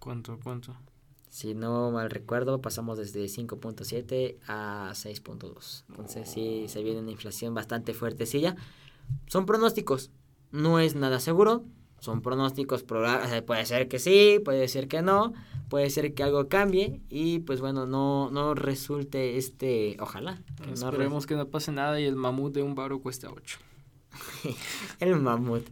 ¿Cuánto, 0.00 0.38
cuánto? 0.42 0.76
Si 1.30 1.54
no 1.54 1.92
mal 1.92 2.10
recuerdo, 2.10 2.60
pasamos 2.60 2.98
desde 2.98 3.24
5.7 3.26 4.36
a 4.48 4.90
6.2. 4.94 5.84
Entonces 5.90 6.28
sí, 6.28 6.64
se 6.66 6.82
viene 6.82 7.00
una 7.00 7.12
inflación 7.12 7.54
bastante 7.54 7.94
fuertecilla. 7.94 8.56
Son 9.26 9.46
pronósticos, 9.46 10.10
no 10.50 10.80
es 10.80 10.94
nada 10.94 11.20
seguro. 11.20 11.64
Son 12.00 12.22
pronósticos, 12.22 12.84
puede 12.84 13.66
ser 13.66 13.88
que 13.88 13.98
sí, 13.98 14.40
puede 14.44 14.68
ser 14.68 14.86
que 14.86 15.02
no, 15.02 15.32
puede 15.68 15.90
ser 15.90 16.14
que 16.14 16.22
algo 16.22 16.48
cambie 16.48 17.00
y 17.08 17.40
pues 17.40 17.60
bueno, 17.60 17.86
no, 17.86 18.30
no 18.30 18.54
resulte 18.54 19.36
este, 19.36 19.96
ojalá. 19.98 20.40
que 20.62 20.68
no 20.68 20.74
Esperemos 20.74 21.26
que 21.26 21.34
no 21.34 21.48
pase 21.48 21.72
nada 21.72 22.00
y 22.00 22.04
el 22.04 22.14
mamut 22.14 22.54
de 22.54 22.62
un 22.62 22.76
baro 22.76 23.00
cuesta 23.00 23.28
8. 23.34 23.58
El 25.00 25.16
mamut. 25.16 25.66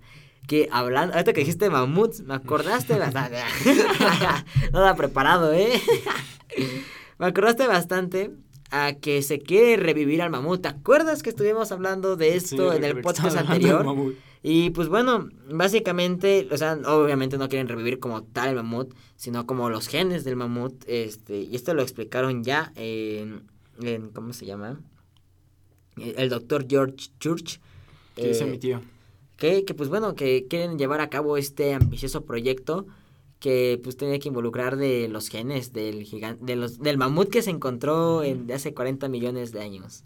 Que 0.49 0.68
hablando, 0.71 1.14
ahorita 1.14 1.33
que 1.33 1.40
dijiste 1.40 1.71
mamut, 1.71 2.18
me 2.21 2.35
acordaste 2.35 2.99
bastante. 2.99 3.38
Nada 4.73 4.97
preparado, 4.97 5.52
¿eh? 5.52 5.80
me 7.18 7.26
acordaste 7.26 7.66
bastante 7.66 8.33
a 8.71 8.95
que 8.95 9.23
se 9.23 9.38
quiere 9.38 9.76
revivir 9.76 10.23
al 10.23 10.30
mamut. 10.30 10.62
¿Te 10.62 10.68
acuerdas 10.68 11.23
que 11.23 11.30
estuvimos 11.30 11.73
hablando 11.73 12.16
de 12.16 12.37
esto 12.37 12.73
en 12.73 12.85
el 12.85 13.00
podcast 13.00 13.37
anterior? 13.37 13.85
Y 14.48 14.70
pues 14.70 14.86
bueno, 14.86 15.28
básicamente, 15.50 16.46
o 16.52 16.56
sea, 16.56 16.78
obviamente 16.86 17.36
no 17.36 17.48
quieren 17.48 17.66
revivir 17.66 17.98
como 17.98 18.22
tal 18.22 18.50
el 18.50 18.54
mamut, 18.54 18.94
sino 19.16 19.44
como 19.44 19.70
los 19.70 19.88
genes 19.88 20.22
del 20.22 20.36
mamut. 20.36 20.84
Este, 20.86 21.40
y 21.40 21.56
esto 21.56 21.74
lo 21.74 21.82
explicaron 21.82 22.44
ya 22.44 22.70
en, 22.76 23.42
en 23.82 24.10
¿cómo 24.10 24.32
se 24.32 24.46
llama? 24.46 24.78
El 25.96 26.28
doctor 26.28 26.64
George 26.70 27.08
Church. 27.18 27.58
Que 28.14 28.28
dice 28.28 28.44
eh, 28.44 28.46
mi 28.46 28.58
tío. 28.58 28.82
que, 29.36 29.64
que 29.64 29.74
pues 29.74 29.88
bueno, 29.88 30.14
que 30.14 30.46
quieren 30.48 30.78
llevar 30.78 31.00
a 31.00 31.10
cabo 31.10 31.36
este 31.36 31.74
ambicioso 31.74 32.24
proyecto 32.24 32.86
que 33.40 33.80
pues 33.82 33.96
tiene 33.96 34.20
que 34.20 34.28
involucrar 34.28 34.76
de 34.76 35.08
los 35.08 35.28
genes 35.28 35.72
del 35.72 36.04
gigante, 36.04 36.44
de 36.44 36.54
los, 36.54 36.78
del 36.78 36.98
mamut 36.98 37.30
que 37.30 37.42
se 37.42 37.50
encontró 37.50 38.22
en, 38.22 38.46
de 38.46 38.54
hace 38.54 38.72
40 38.72 39.08
millones 39.08 39.50
de 39.50 39.60
años. 39.60 40.04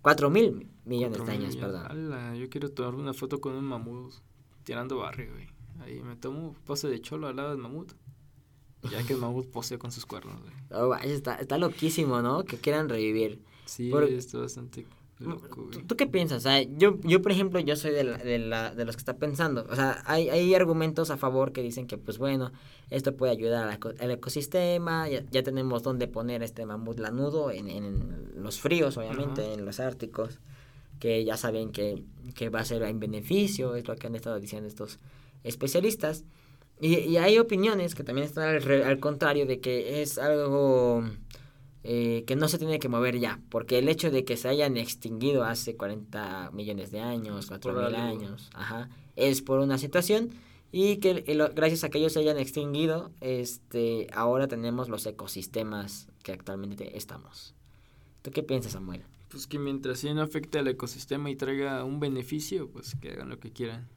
4 0.00 0.30
mil 0.30 0.66
millones 0.84 1.24
de 1.24 1.32
años, 1.32 1.56
perdón. 1.56 1.86
Ala, 1.86 2.34
yo 2.36 2.48
quiero 2.48 2.70
tomar 2.70 2.94
una 2.94 3.12
foto 3.14 3.40
con 3.40 3.54
un 3.54 3.64
mamut 3.64 4.12
tirando 4.64 4.98
barrio, 4.98 5.30
güey. 5.32 5.48
Ahí 5.80 6.00
me 6.02 6.16
tomo 6.16 6.54
pose 6.66 6.88
de 6.88 7.00
cholo 7.00 7.26
al 7.28 7.36
lado 7.36 7.50
del 7.50 7.58
mamut. 7.58 7.92
Ya 8.90 9.02
que 9.04 9.12
el 9.14 9.18
mamut 9.20 9.46
posee 9.50 9.78
con 9.78 9.92
sus 9.92 10.06
cuernos, 10.06 10.40
güey. 10.40 10.52
Oh, 10.72 10.94
está, 10.96 11.36
está 11.36 11.58
loquísimo, 11.58 12.20
¿no? 12.22 12.44
Que 12.44 12.56
quieran 12.58 12.88
revivir. 12.88 13.40
Sí, 13.64 13.90
Por- 13.90 14.04
está 14.04 14.38
bastante 14.38 14.86
loco, 15.20 15.46
¿Tú, 15.54 15.68
güey. 15.72 15.86
tú 15.86 15.96
qué 15.96 16.06
piensas? 16.08 16.38
O 16.38 16.40
sea, 16.40 16.62
yo, 16.62 16.98
yo, 17.04 17.22
por 17.22 17.30
ejemplo, 17.30 17.60
yo 17.60 17.76
soy 17.76 17.92
de, 17.92 18.02
la- 18.02 18.18
de, 18.18 18.38
la- 18.40 18.74
de 18.74 18.84
los 18.84 18.96
que 18.96 19.00
está 19.00 19.16
pensando. 19.18 19.64
O 19.70 19.76
sea, 19.76 20.02
hay, 20.06 20.28
hay 20.30 20.52
argumentos 20.54 21.10
a 21.10 21.16
favor 21.16 21.52
que 21.52 21.62
dicen 21.62 21.86
que, 21.86 21.96
pues 21.96 22.18
bueno, 22.18 22.50
esto 22.90 23.16
puede 23.16 23.30
ayudar 23.32 23.68
al, 23.68 23.74
eco- 23.76 23.92
al 24.00 24.10
ecosistema. 24.10 25.08
Ya, 25.08 25.24
ya 25.30 25.42
tenemos 25.44 25.84
dónde 25.84 26.08
poner 26.08 26.42
este 26.42 26.66
mamut 26.66 26.98
lanudo 26.98 27.52
en, 27.52 27.68
en 27.70 28.32
los 28.42 28.58
fríos, 28.60 28.96
obviamente, 28.96 29.52
en 29.54 29.64
los 29.64 29.78
árticos. 29.78 30.40
Que 31.02 31.24
ya 31.24 31.36
saben 31.36 31.72
que, 31.72 32.04
que 32.36 32.48
va 32.48 32.60
a 32.60 32.64
ser 32.64 32.82
en 32.84 33.00
beneficio, 33.00 33.74
es 33.74 33.88
lo 33.88 33.96
que 33.96 34.06
han 34.06 34.14
estado 34.14 34.38
diciendo 34.38 34.68
estos 34.68 35.00
especialistas. 35.42 36.24
Y, 36.80 36.98
y 36.98 37.16
hay 37.16 37.38
opiniones 37.38 37.96
que 37.96 38.04
también 38.04 38.26
están 38.28 38.44
al, 38.48 38.62
re- 38.62 38.84
al 38.84 39.00
contrario 39.00 39.44
de 39.46 39.58
que 39.58 40.00
es 40.02 40.16
algo 40.18 41.02
eh, 41.82 42.22
que 42.26 42.36
no 42.36 42.46
se 42.46 42.58
tiene 42.58 42.78
que 42.78 42.88
mover 42.88 43.18
ya, 43.18 43.40
porque 43.50 43.78
el 43.78 43.88
hecho 43.88 44.10
de 44.12 44.24
que 44.24 44.36
se 44.36 44.46
hayan 44.48 44.76
extinguido 44.76 45.42
hace 45.42 45.76
40 45.76 46.50
millones 46.52 46.92
de 46.92 47.00
años, 47.00 47.46
4 47.48 47.72
Por 47.74 47.84
mil 47.84 47.94
algo. 47.96 48.20
años, 48.20 48.50
ajá, 48.54 48.88
es 49.16 49.42
por 49.42 49.58
una 49.58 49.78
situación 49.78 50.30
y 50.70 50.98
que 50.98 51.24
el- 51.26 51.48
gracias 51.54 51.82
a 51.84 51.90
que 51.90 51.98
ellos 51.98 52.12
se 52.12 52.20
hayan 52.20 52.38
extinguido, 52.38 53.10
este, 53.20 54.06
ahora 54.12 54.46
tenemos 54.46 54.88
los 54.88 55.04
ecosistemas 55.06 56.06
que 56.22 56.30
actualmente 56.32 56.96
estamos. 56.96 57.54
¿Tú 58.22 58.30
qué 58.30 58.42
piensas, 58.44 58.72
Samuel? 58.72 59.02
Pues 59.32 59.46
que 59.48 59.58
mientras 59.58 59.98
sí 59.98 60.12
no 60.14 60.22
afecte 60.22 60.58
al 60.58 60.68
ecosistema 60.68 61.30
y 61.30 61.36
traiga 61.36 61.82
un 61.84 61.98
beneficio, 61.98 62.68
pues 62.68 62.94
que 63.00 63.10
hagan 63.10 63.30
lo 63.30 63.40
que 63.40 63.50
quieran. 63.50 63.88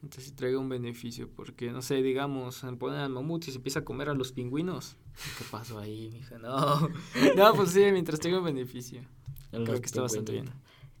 Mientras 0.00 0.24
sí 0.24 0.30
traiga 0.30 0.60
un 0.60 0.68
beneficio, 0.68 1.28
porque 1.28 1.72
no 1.72 1.82
sé, 1.82 1.96
digamos, 2.02 2.64
ponen 2.78 3.00
al 3.00 3.10
mamut 3.10 3.48
y 3.48 3.50
se 3.50 3.56
empieza 3.56 3.80
a 3.80 3.84
comer 3.84 4.08
a 4.08 4.14
los 4.14 4.30
pingüinos. 4.30 4.96
¿Qué 5.38 5.44
pasó 5.50 5.80
ahí, 5.80 6.08
mija? 6.12 6.38
No. 6.38 6.88
No, 7.36 7.52
pues 7.54 7.70
sí, 7.70 7.80
mientras 7.90 8.20
traiga 8.20 8.38
un 8.38 8.44
beneficio. 8.44 9.02
Creo 9.50 9.64
que 9.80 9.86
está 9.86 10.02
bastante 10.02 10.32
bien. 10.32 10.48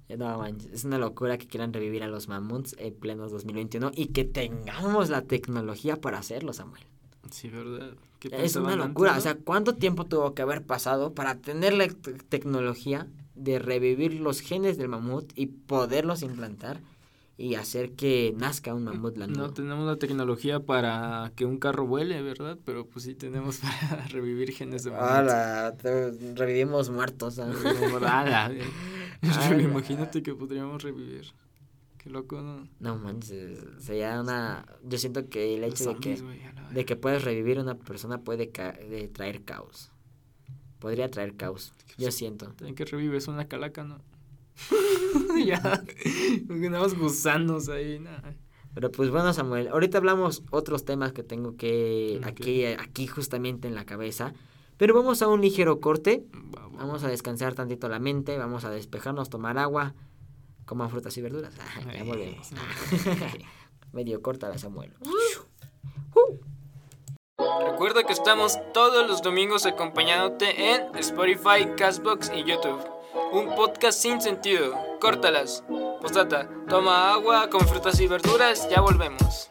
Eh, 0.08 0.16
No, 0.16 0.38
manches, 0.38 0.72
es 0.72 0.84
una 0.84 0.98
locura 0.98 1.38
que 1.38 1.46
quieran 1.46 1.72
revivir 1.72 2.02
a 2.02 2.08
los 2.08 2.26
mamuts 2.26 2.74
en 2.78 2.92
pleno 2.94 3.28
2021 3.28 3.92
y 3.94 4.06
que 4.06 4.24
tengamos 4.24 5.10
la 5.10 5.22
tecnología 5.22 6.00
para 6.00 6.18
hacerlo, 6.18 6.52
Samuel. 6.52 6.82
Sí, 7.30 7.48
¿verdad? 7.50 7.94
¿Qué 8.18 8.30
Es 8.32 8.56
una 8.56 8.74
locura, 8.74 9.16
o 9.16 9.20
sea? 9.20 9.36
¿cuánto 9.36 9.76
tiempo 9.76 10.06
tuvo 10.06 10.34
que 10.34 10.42
haber 10.42 10.64
pasado 10.64 11.14
para 11.14 11.36
tener 11.36 11.74
la 11.74 11.86
te- 11.86 12.14
tecnología 12.14 13.06
de 13.38 13.58
revivir 13.58 14.14
los 14.20 14.40
genes 14.40 14.76
del 14.78 14.88
mamut 14.88 15.32
y 15.34 15.46
poderlos 15.46 16.22
implantar 16.22 16.80
y 17.36 17.54
hacer 17.54 17.92
que 17.92 18.34
nazca 18.36 18.74
un 18.74 18.82
mamut 18.84 19.16
lanudo? 19.16 19.46
No 19.46 19.52
tenemos 19.54 19.86
la 19.86 19.96
tecnología 19.96 20.58
para 20.60 21.30
que 21.36 21.44
un 21.44 21.58
carro 21.58 21.86
vuele, 21.86 22.20
¿verdad? 22.22 22.58
Pero 22.64 22.86
pues 22.86 23.04
sí 23.04 23.14
tenemos 23.14 23.58
para 23.90 24.06
revivir 24.08 24.52
genes 24.52 24.82
de 24.84 24.90
mamut. 24.90 25.06
Te- 25.78 26.10
revivimos 26.34 26.90
muertos. 26.90 27.38
Imagínate 29.70 30.22
que 30.22 30.34
podríamos 30.34 30.82
revivir. 30.82 31.32
Qué 31.98 32.10
loco, 32.10 32.40
¿no? 32.40 32.68
No 32.78 32.96
manches, 32.96 33.58
sería 33.80 34.20
una... 34.20 34.64
Yo 34.84 34.98
siento 34.98 35.28
que 35.28 35.56
el 35.56 35.64
hecho 35.64 35.84
de 35.94 36.00
que, 36.00 36.10
la 36.22 36.68
de 36.70 36.84
que 36.84 36.96
puedes 36.96 37.24
revivir 37.24 37.58
una 37.58 37.76
persona 37.76 38.18
puede 38.22 38.50
ca- 38.50 38.72
de 38.72 39.08
traer 39.08 39.42
caos. 39.42 39.90
Podría 40.78 41.10
traer 41.10 41.34
caos, 41.36 41.72
yo 41.96 42.10
siento. 42.10 42.46
También 42.46 42.74
que 42.74 42.84
revives 42.84 43.28
una 43.28 43.48
calaca, 43.48 43.84
¿no? 43.84 44.00
ya. 45.44 45.82
Unos 46.48 46.96
gusanos 46.96 47.68
ahí, 47.68 47.98
nada. 47.98 48.34
Pero 48.74 48.92
pues 48.92 49.10
bueno, 49.10 49.32
Samuel, 49.32 49.68
ahorita 49.68 49.98
hablamos 49.98 50.42
otros 50.50 50.84
temas 50.84 51.12
que 51.12 51.22
tengo 51.22 51.56
que 51.56 52.20
aquí, 52.22 52.64
aquí 52.64 53.06
justamente 53.06 53.66
en 53.66 53.74
la 53.74 53.84
cabeza. 53.84 54.34
Pero 54.76 54.94
vamos 54.94 55.22
a 55.22 55.28
un 55.28 55.40
ligero 55.40 55.80
corte. 55.80 56.24
Va, 56.32 56.62
va, 56.62 56.68
Vamos 56.78 57.02
a 57.02 57.08
descansar 57.08 57.54
tantito 57.54 57.88
la 57.88 57.98
mente, 57.98 58.38
vamos 58.38 58.64
a 58.64 58.70
despejarnos, 58.70 59.30
tomar 59.30 59.58
agua, 59.58 59.94
coman 60.64 60.90
frutas 60.90 61.16
y 61.18 61.22
verduras. 61.22 61.52
Ah, 61.58 61.92
ya 61.94 62.04
volvemos. 62.04 62.50
Medio 63.92 64.22
corta 64.22 64.48
la 64.48 64.58
Samuel. 64.58 64.92
Recuerda 67.78 68.02
que 68.02 68.12
estamos 68.12 68.58
todos 68.74 69.06
los 69.06 69.22
domingos 69.22 69.64
acompañándote 69.64 70.72
en 70.72 70.96
Spotify, 70.96 71.64
Castbox 71.76 72.28
y 72.34 72.42
YouTube. 72.42 72.84
Un 73.30 73.54
podcast 73.54 73.96
sin 74.02 74.20
sentido. 74.20 74.74
Córtalas. 75.00 75.62
Postdata, 76.00 76.50
toma 76.68 77.12
agua 77.12 77.48
con 77.48 77.60
frutas 77.68 78.00
y 78.00 78.08
verduras, 78.08 78.68
ya 78.68 78.80
volvemos. 78.80 79.46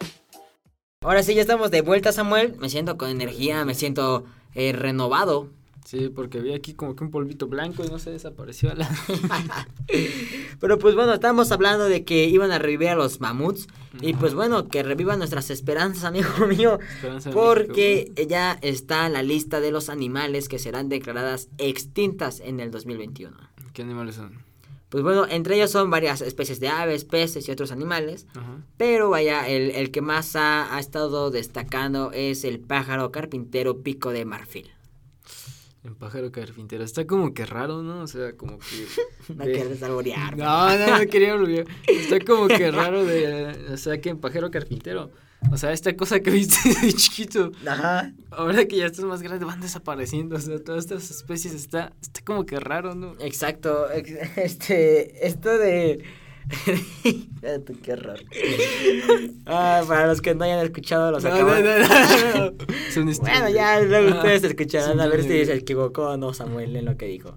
Ahora 1.00 1.22
sí, 1.22 1.34
ya 1.34 1.40
estamos 1.40 1.70
de 1.70 1.80
vuelta, 1.80 2.12
Samuel. 2.12 2.54
Me 2.58 2.68
siento 2.68 2.98
con 2.98 3.08
energía, 3.08 3.64
me 3.64 3.74
siento 3.74 4.26
eh, 4.54 4.72
renovado. 4.74 5.48
Sí, 5.88 6.10
porque 6.14 6.40
vi 6.40 6.52
aquí 6.52 6.74
como 6.74 6.94
que 6.94 7.02
un 7.02 7.10
polvito 7.10 7.46
blanco 7.46 7.82
y 7.82 7.88
no 7.88 7.98
se 7.98 8.10
desapareció 8.10 8.74
la... 8.74 8.86
Pero 10.60 10.78
pues 10.78 10.94
bueno, 10.94 11.14
estamos 11.14 11.50
hablando 11.50 11.86
de 11.86 12.04
que 12.04 12.26
iban 12.26 12.50
a 12.50 12.58
revivir 12.58 12.90
a 12.90 12.94
los 12.94 13.22
mamuts. 13.22 13.68
Y 14.02 14.12
pues 14.12 14.34
bueno, 14.34 14.68
que 14.68 14.82
revivan 14.82 15.16
nuestras 15.16 15.48
esperanzas, 15.48 16.04
amigo 16.04 16.28
mío. 16.46 16.78
Esperanza 16.96 17.30
Porque 17.30 18.12
ya 18.28 18.58
está 18.60 19.06
en 19.06 19.14
la 19.14 19.22
lista 19.22 19.60
de 19.60 19.70
los 19.70 19.88
animales 19.88 20.50
que 20.50 20.58
serán 20.58 20.90
declaradas 20.90 21.48
extintas 21.56 22.40
en 22.40 22.60
el 22.60 22.70
2021. 22.70 23.34
México. 23.34 23.70
¿Qué 23.72 23.80
animales 23.80 24.16
son? 24.16 24.44
Pues 24.90 25.02
bueno, 25.02 25.26
entre 25.26 25.56
ellos 25.56 25.70
son 25.70 25.88
varias 25.88 26.20
especies 26.20 26.60
de 26.60 26.68
aves, 26.68 27.06
peces 27.06 27.48
y 27.48 27.50
otros 27.50 27.72
animales. 27.72 28.26
Ajá. 28.34 28.58
Pero 28.76 29.08
vaya, 29.08 29.48
el, 29.48 29.70
el 29.70 29.90
que 29.90 30.02
más 30.02 30.36
ha, 30.36 30.76
ha 30.76 30.80
estado 30.80 31.30
destacando 31.30 32.12
es 32.12 32.44
el 32.44 32.60
pájaro 32.60 33.10
carpintero 33.10 33.82
pico 33.82 34.10
de 34.10 34.26
marfil. 34.26 34.70
El 35.88 35.96
pájaro 35.96 36.30
carpintero. 36.30 36.84
Está 36.84 37.06
como 37.06 37.32
que 37.32 37.46
raro, 37.46 37.82
¿no? 37.82 38.02
O 38.02 38.06
sea, 38.06 38.32
como 38.36 38.58
que... 38.58 38.86
No 39.34 39.44
de- 39.44 39.52
quieres 39.52 39.82
alborear. 39.82 40.36
No, 40.36 40.76
no, 40.78 40.98
no 40.98 41.06
quería 41.06 41.34
olvidar. 41.34 41.66
Está 41.86 42.20
como 42.20 42.46
que 42.48 42.70
raro 42.70 43.04
de... 43.04 43.72
O 43.72 43.76
sea, 43.78 43.98
que 44.00 44.10
en 44.10 44.18
pájaro 44.18 44.50
carpintero. 44.50 45.10
O 45.52 45.56
sea, 45.56 45.72
esta 45.72 45.96
cosa 45.96 46.20
que 46.20 46.30
viste 46.30 46.56
de 46.82 46.92
chiquito. 46.92 47.52
Ajá. 47.66 48.12
Ahora 48.30 48.66
que 48.66 48.76
ya 48.76 48.86
estás 48.86 49.04
más 49.04 49.22
grande 49.22 49.44
van 49.46 49.60
desapareciendo. 49.60 50.36
O 50.36 50.40
sea, 50.40 50.58
todas 50.62 50.84
estas 50.84 51.10
especies 51.10 51.54
está, 51.54 51.92
está 52.02 52.20
como 52.22 52.44
que 52.44 52.60
raro, 52.60 52.94
¿no? 52.94 53.14
Exacto. 53.20 53.90
ex- 53.90 54.36
Este, 54.36 55.26
esto 55.26 55.56
de... 55.56 56.02
Qué 57.82 57.92
horror. 57.92 58.20
Ah, 59.46 59.82
para 59.86 60.06
los 60.06 60.20
que 60.20 60.34
no 60.34 60.44
hayan 60.44 60.64
escuchado 60.64 61.10
los 61.10 61.22
No, 61.22 61.30
no, 61.30 61.60
no. 61.60 62.52
Son 62.92 63.06
Bueno, 63.20 63.48
ya 63.50 63.80
luego 63.80 64.14
Ah, 64.14 64.16
ustedes 64.16 64.44
escucharán 64.44 65.00
a 65.00 65.06
ver 65.06 65.22
si 65.22 65.44
se 65.44 65.54
equivocó 65.54 66.10
o 66.10 66.16
no 66.16 66.32
Samuel 66.32 66.74
en 66.76 66.84
lo 66.84 66.96
que 66.96 67.06
dijo. 67.06 67.34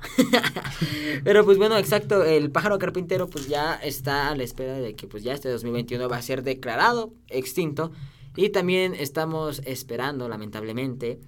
Pero 1.23 1.43
pues 1.43 1.57
bueno, 1.57 1.77
exacto, 1.77 2.23
el 2.23 2.51
pájaro 2.51 2.79
carpintero 2.79 3.27
pues 3.27 3.47
ya 3.47 3.75
está 3.75 4.29
a 4.29 4.35
la 4.35 4.43
espera 4.43 4.73
de 4.73 4.95
que 4.95 5.07
pues 5.07 5.23
ya 5.23 5.33
este 5.33 5.49
2021 5.49 6.07
va 6.07 6.17
a 6.17 6.21
ser 6.21 6.43
declarado 6.43 7.13
extinto 7.27 7.91
y 8.35 8.49
también 8.49 8.95
estamos 8.95 9.61
esperando 9.65 10.29
lamentablemente 10.29 11.19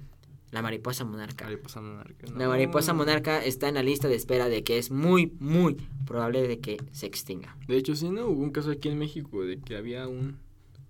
la 0.54 0.62
mariposa 0.62 1.04
monarca. 1.04 1.46
Mariposa 1.46 1.82
monarca. 1.82 2.28
La 2.38 2.48
mariposa 2.48 2.94
monarca 2.94 3.44
está 3.44 3.68
en 3.68 3.74
la 3.76 3.84
lista 3.84 4.08
de 4.08 4.16
espera 4.16 4.48
de 4.50 4.63
que 4.63 4.78
es 4.78 4.92
muy 4.92 5.34
muy 5.39 5.76
probable 6.06 6.48
de 6.48 6.60
que 6.60 6.78
se 6.92 7.06
extinga. 7.08 7.58
De 7.68 7.76
hecho, 7.76 7.96
sí, 7.96 8.10
¿no? 8.10 8.28
Hubo 8.28 8.42
un 8.44 8.52
caso 8.52 8.72
aquí 8.72 8.88
en 8.89 9.00
México 9.00 9.44
de 9.44 9.60
que 9.60 9.76
había 9.76 10.08
un, 10.08 10.38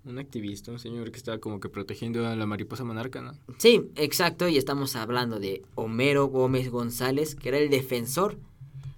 un 0.06 0.20
activista, 0.20 0.72
un 0.72 0.80
señor 0.80 1.10
que 1.12 1.18
estaba 1.18 1.38
como 1.40 1.60
que 1.60 1.70
protegiendo 1.70 2.28
a 2.28 2.36
la 2.36 2.46
mariposa 2.46 2.84
monarca, 2.84 3.22
¿no? 3.22 3.32
Sí, 3.58 3.90
exacto, 3.96 4.48
y 4.50 4.58
estamos 4.58 4.96
hablando 4.98 5.40
de 5.40 5.64
Homero 5.76 6.26
Gómez 6.28 6.70
González, 6.70 7.34
que 7.36 7.48
era 7.50 7.58
el 7.58 7.70
defensor 7.70 8.38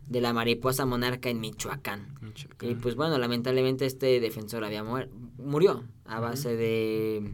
de 0.09 0.21
la 0.21 0.33
mariposa 0.33 0.85
monarca 0.85 1.29
en 1.29 1.39
Michoacán. 1.39 2.07
Michoacán. 2.21 2.69
Y 2.71 2.75
pues 2.75 2.95
bueno, 2.95 3.17
lamentablemente 3.19 3.85
este 3.85 4.19
defensor 4.19 4.63
había 4.63 4.83
muer- 4.83 5.09
murió 5.37 5.83
a 6.05 6.19
base 6.19 6.55
de 6.55 7.33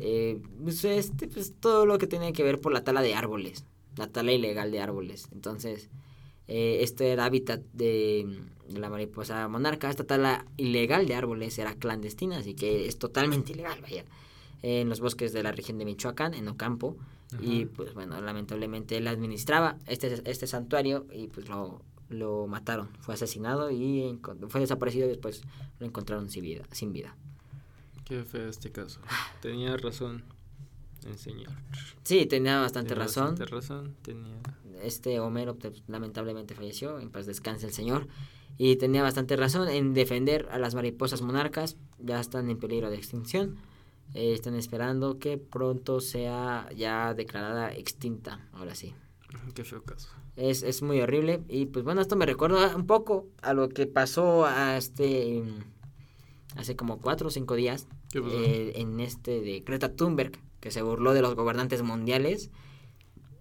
eh, 0.00 0.40
pues, 0.62 0.84
este, 0.84 1.28
pues, 1.28 1.54
todo 1.58 1.86
lo 1.86 1.98
que 1.98 2.06
tiene 2.06 2.32
que 2.32 2.42
ver 2.42 2.60
por 2.60 2.72
la 2.72 2.84
tala 2.84 3.02
de 3.02 3.14
árboles, 3.14 3.64
la 3.96 4.08
tala 4.08 4.32
ilegal 4.32 4.70
de 4.70 4.80
árboles. 4.80 5.28
Entonces, 5.32 5.90
eh, 6.46 6.78
este 6.82 7.12
era 7.12 7.24
hábitat 7.24 7.60
de, 7.72 8.26
de 8.68 8.78
la 8.78 8.90
mariposa 8.90 9.48
monarca. 9.48 9.90
Esta 9.90 10.04
tala 10.04 10.46
ilegal 10.56 11.06
de 11.06 11.14
árboles 11.14 11.58
era 11.58 11.74
clandestina, 11.74 12.38
así 12.38 12.54
que 12.54 12.86
es 12.86 12.98
totalmente 12.98 13.52
ilegal, 13.52 13.80
vaya. 13.82 14.04
En 14.62 14.88
los 14.88 15.00
bosques 15.00 15.32
de 15.32 15.42
la 15.42 15.52
región 15.52 15.78
de 15.78 15.84
Michoacán, 15.84 16.34
en 16.34 16.48
Ocampo. 16.48 16.96
Y 17.42 17.66
pues 17.66 17.92
bueno, 17.92 18.18
lamentablemente 18.22 18.96
él 18.96 19.06
administraba 19.06 19.76
este, 19.86 20.22
este 20.24 20.46
santuario 20.46 21.06
y 21.12 21.26
pues 21.28 21.48
lo, 21.48 21.82
lo 22.08 22.46
mataron. 22.46 22.88
Fue 23.00 23.14
asesinado 23.14 23.70
y 23.70 24.18
fue 24.48 24.62
desaparecido 24.62 25.06
y 25.06 25.10
después 25.10 25.42
lo 25.78 25.86
encontraron 25.86 26.30
sin 26.30 26.42
vida. 26.42 26.64
Sin 26.72 26.92
vida. 26.92 27.16
Qué 28.08 28.24
feo 28.24 28.48
este 28.48 28.72
caso. 28.72 29.00
Tenía 29.42 29.76
razón 29.76 30.24
el 31.06 31.18
señor. 31.18 31.52
Sí, 32.04 32.24
tenía 32.26 32.58
bastante 32.58 32.90
Tenía 32.90 33.04
razón. 33.04 33.24
bastante 33.30 33.54
razón. 33.54 33.96
Tenía... 34.02 34.34
Este 34.82 35.20
Homero 35.20 35.56
pues, 35.56 35.82
lamentablemente 35.88 36.54
falleció, 36.54 37.00
en 37.00 37.10
paz 37.10 37.26
descanse 37.26 37.66
el 37.66 37.72
señor. 37.72 38.08
Y 38.56 38.76
tenía 38.76 39.02
bastante 39.02 39.36
razón 39.36 39.68
en 39.68 39.92
defender 39.92 40.48
a 40.50 40.58
las 40.58 40.74
mariposas 40.74 41.20
monarcas. 41.20 41.76
Ya 41.98 42.18
están 42.18 42.48
en 42.48 42.58
peligro 42.58 42.90
de 42.90 42.96
extinción. 42.96 43.56
Eh, 44.14 44.32
están 44.32 44.54
esperando 44.54 45.18
que 45.18 45.36
pronto 45.36 46.00
sea 46.00 46.68
ya 46.74 47.12
declarada 47.14 47.72
extinta. 47.72 48.48
Ahora 48.52 48.74
sí. 48.74 48.94
Qué 49.54 49.64
feo 49.64 49.82
caso. 49.82 50.08
Es, 50.34 50.62
es 50.62 50.82
muy 50.82 51.00
horrible. 51.00 51.42
Y 51.48 51.66
pues 51.66 51.84
bueno, 51.84 52.00
esto 52.00 52.16
me 52.16 52.24
recuerda 52.26 52.74
un 52.74 52.86
poco 52.86 53.26
a 53.42 53.52
lo 53.52 53.68
que 53.68 53.86
pasó 53.86 54.46
a 54.46 54.76
este 54.76 55.44
hace 56.58 56.76
como 56.76 56.98
cuatro 56.98 57.28
o 57.28 57.30
cinco 57.30 57.54
días. 57.54 57.86
Eh, 58.14 58.72
en 58.76 59.00
este 59.00 59.40
de 59.40 59.60
Greta 59.60 59.94
Thunberg, 59.94 60.32
que 60.60 60.70
se 60.70 60.82
burló 60.82 61.14
de 61.14 61.22
los 61.22 61.34
gobernantes 61.34 61.82
mundiales 61.82 62.50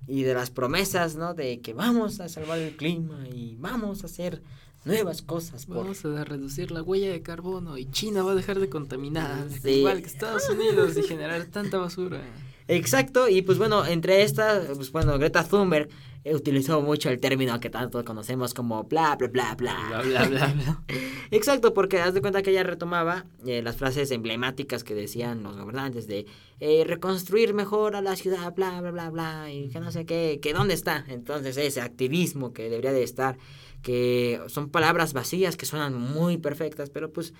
y 0.07 0.21
de 0.23 0.33
las 0.33 0.51
promesas, 0.51 1.15
¿no? 1.15 1.33
De 1.33 1.59
que 1.59 1.73
vamos 1.73 2.19
a 2.19 2.29
salvar 2.29 2.59
el 2.59 2.77
clima 2.77 3.27
y 3.27 3.55
vamos 3.57 4.03
a 4.03 4.05
hacer 4.05 4.41
nuevas 4.85 5.21
cosas 5.21 5.65
por 5.65 5.77
Vamos 5.77 6.05
a 6.05 6.23
reducir 6.23 6.71
la 6.71 6.81
huella 6.83 7.11
de 7.11 7.21
carbono 7.21 7.77
y 7.77 7.89
China 7.91 8.23
va 8.23 8.31
a 8.31 8.35
dejar 8.35 8.59
de 8.59 8.69
contaminar, 8.69 9.49
Sí. 9.61 9.71
igual 9.71 9.99
que 10.01 10.07
Estados 10.07 10.49
Unidos, 10.49 10.95
y 10.95 11.03
generar 11.03 11.43
tanta 11.47 11.77
basura. 11.77 12.21
Exacto, 12.69 13.27
y 13.27 13.41
pues 13.41 13.57
bueno, 13.57 13.85
entre 13.85 14.21
estas, 14.23 14.67
pues 14.75 14.91
bueno, 14.91 15.17
Greta 15.17 15.43
Thunberg 15.43 15.89
utilizó 16.33 16.81
mucho 16.81 17.09
el 17.09 17.19
término 17.19 17.59
que 17.59 17.69
tanto 17.69 18.03
conocemos 18.03 18.53
como 18.53 18.83
bla, 18.83 19.15
bla, 19.15 19.27
bla, 19.27 19.55
bla. 19.55 19.75
Bla, 19.89 20.01
bla, 20.01 20.25
bla, 20.25 20.53
bla. 20.53 20.83
Exacto, 21.31 21.73
porque 21.73 21.99
haz 21.99 22.13
de 22.13 22.21
cuenta 22.21 22.41
que 22.41 22.51
ella 22.51 22.63
retomaba 22.63 23.25
eh, 23.45 23.61
las 23.61 23.77
frases 23.77 24.11
emblemáticas 24.11 24.83
que 24.83 24.95
decían 24.95 25.43
los 25.43 25.57
gobernantes 25.57 26.07
de 26.07 26.25
eh, 26.59 26.83
reconstruir 26.85 27.53
mejor 27.53 27.95
a 27.95 28.01
la 28.01 28.15
ciudad, 28.15 28.53
bla, 28.53 28.81
bla, 28.81 28.91
bla, 28.91 29.09
bla, 29.09 29.51
y 29.51 29.69
que 29.69 29.79
no 29.79 29.91
sé 29.91 30.05
qué, 30.05 30.39
que 30.41 30.53
dónde 30.53 30.73
está. 30.73 31.05
Entonces 31.07 31.57
ese 31.57 31.81
activismo 31.81 32.53
que 32.53 32.69
debería 32.69 32.93
de 32.93 33.03
estar, 33.03 33.37
que 33.81 34.41
son 34.47 34.69
palabras 34.69 35.13
vacías 35.13 35.57
que 35.57 35.65
suenan 35.65 35.93
muy 35.93 36.37
perfectas, 36.37 36.89
pero 36.89 37.11
pues 37.11 37.33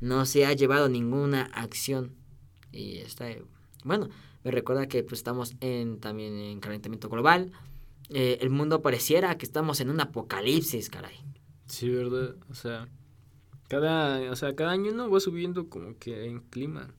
no 0.00 0.26
se 0.26 0.46
ha 0.46 0.52
llevado 0.52 0.88
ninguna 0.88 1.42
acción. 1.52 2.14
Y 2.72 2.98
está, 2.98 3.28
bueno, 3.84 4.08
me 4.44 4.50
recuerda 4.50 4.86
que 4.86 5.02
pues 5.02 5.20
estamos 5.20 5.54
en 5.60 6.00
también 6.00 6.38
en 6.38 6.60
calentamiento 6.60 7.08
global. 7.08 7.52
Eh, 8.10 8.38
el 8.40 8.50
mundo 8.50 8.82
pareciera 8.82 9.36
que 9.38 9.46
estamos 9.46 9.80
en 9.80 9.90
un 9.90 10.00
apocalipsis, 10.00 10.90
caray. 10.90 11.16
Sí, 11.66 11.88
¿verdad? 11.88 12.34
O 12.50 12.54
sea, 12.54 12.88
cada, 13.68 14.30
o 14.30 14.36
sea, 14.36 14.54
cada 14.56 14.72
año 14.72 14.92
no 14.92 15.08
va 15.10 15.20
subiendo 15.20 15.68
como 15.68 15.96
que 15.98 16.26
en 16.26 16.40
clima. 16.40 16.92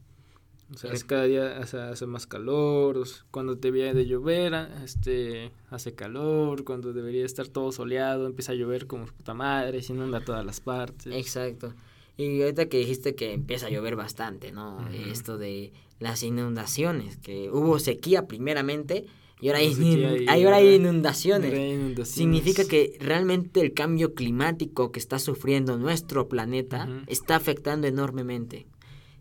O 0.73 0.77
sea, 0.77 0.93
es 0.93 1.03
cada 1.03 1.25
día 1.25 1.59
o 1.61 1.67
sea, 1.67 1.89
hace 1.89 2.05
más 2.05 2.27
calor, 2.27 3.03
cuando 3.29 3.55
debería 3.55 3.93
de 3.93 4.05
llover, 4.05 4.53
a- 4.55 4.83
este, 4.85 5.51
hace 5.69 5.93
calor, 5.95 6.63
cuando 6.63 6.93
debería 6.93 7.25
estar 7.25 7.49
todo 7.49 7.73
soleado, 7.73 8.25
empieza 8.25 8.53
a 8.53 8.55
llover 8.55 8.87
como 8.87 9.05
puta 9.05 9.33
madre, 9.33 9.81
se 9.83 9.91
inunda 9.91 10.21
todas 10.23 10.45
las 10.45 10.61
partes. 10.61 11.13
Exacto. 11.13 11.73
Y 12.15 12.41
ahorita 12.41 12.69
que 12.69 12.77
dijiste 12.77 13.15
que 13.15 13.33
empieza 13.33 13.67
a 13.67 13.69
llover 13.69 13.97
bastante, 13.97 14.53
¿no? 14.53 14.87
Esto 14.91 15.37
de 15.37 15.73
las 15.99 16.23
inundaciones, 16.23 17.17
que 17.17 17.49
hubo 17.51 17.77
sequía 17.79 18.27
primeramente 18.27 19.07
y 19.41 19.47
ahora 19.47 19.59
hay, 19.59 19.69
No 19.69 19.75
sé 19.75 19.81
qué 19.81 20.05
hay, 20.07 20.25
hay- 20.27 20.43
ahora 20.45 20.57
hay 20.57 20.75
inundaciones. 20.75 21.49
ahora 21.51 21.61
hay 21.63 21.71
inundaciones. 21.73 22.09
Significa 22.09 22.63
que 22.65 22.97
realmente 22.99 23.59
el 23.61 23.73
cambio 23.73 24.13
climático 24.13 24.91
que 24.91 24.99
está 24.99 25.17
sufriendo 25.19 25.77
nuestro 25.77 26.27
planeta 26.29 26.87
está 27.07 27.35
afectando 27.35 27.87
enormemente. 27.87 28.67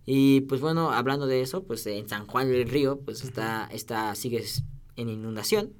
Y 0.07 0.43
pues 0.43 0.61
bueno, 0.61 0.91
hablando 0.91 1.27
de 1.27 1.41
eso, 1.43 1.63
pues 1.65 1.87
en 1.87 2.09
San 2.09 2.27
Juan 2.27 2.51
del 2.51 2.69
Río, 2.69 3.01
pues 3.01 3.23
está, 3.25 3.69
está, 3.73 4.15
sigue 4.15 4.45
en 4.97 5.09
inundación. 5.09 5.73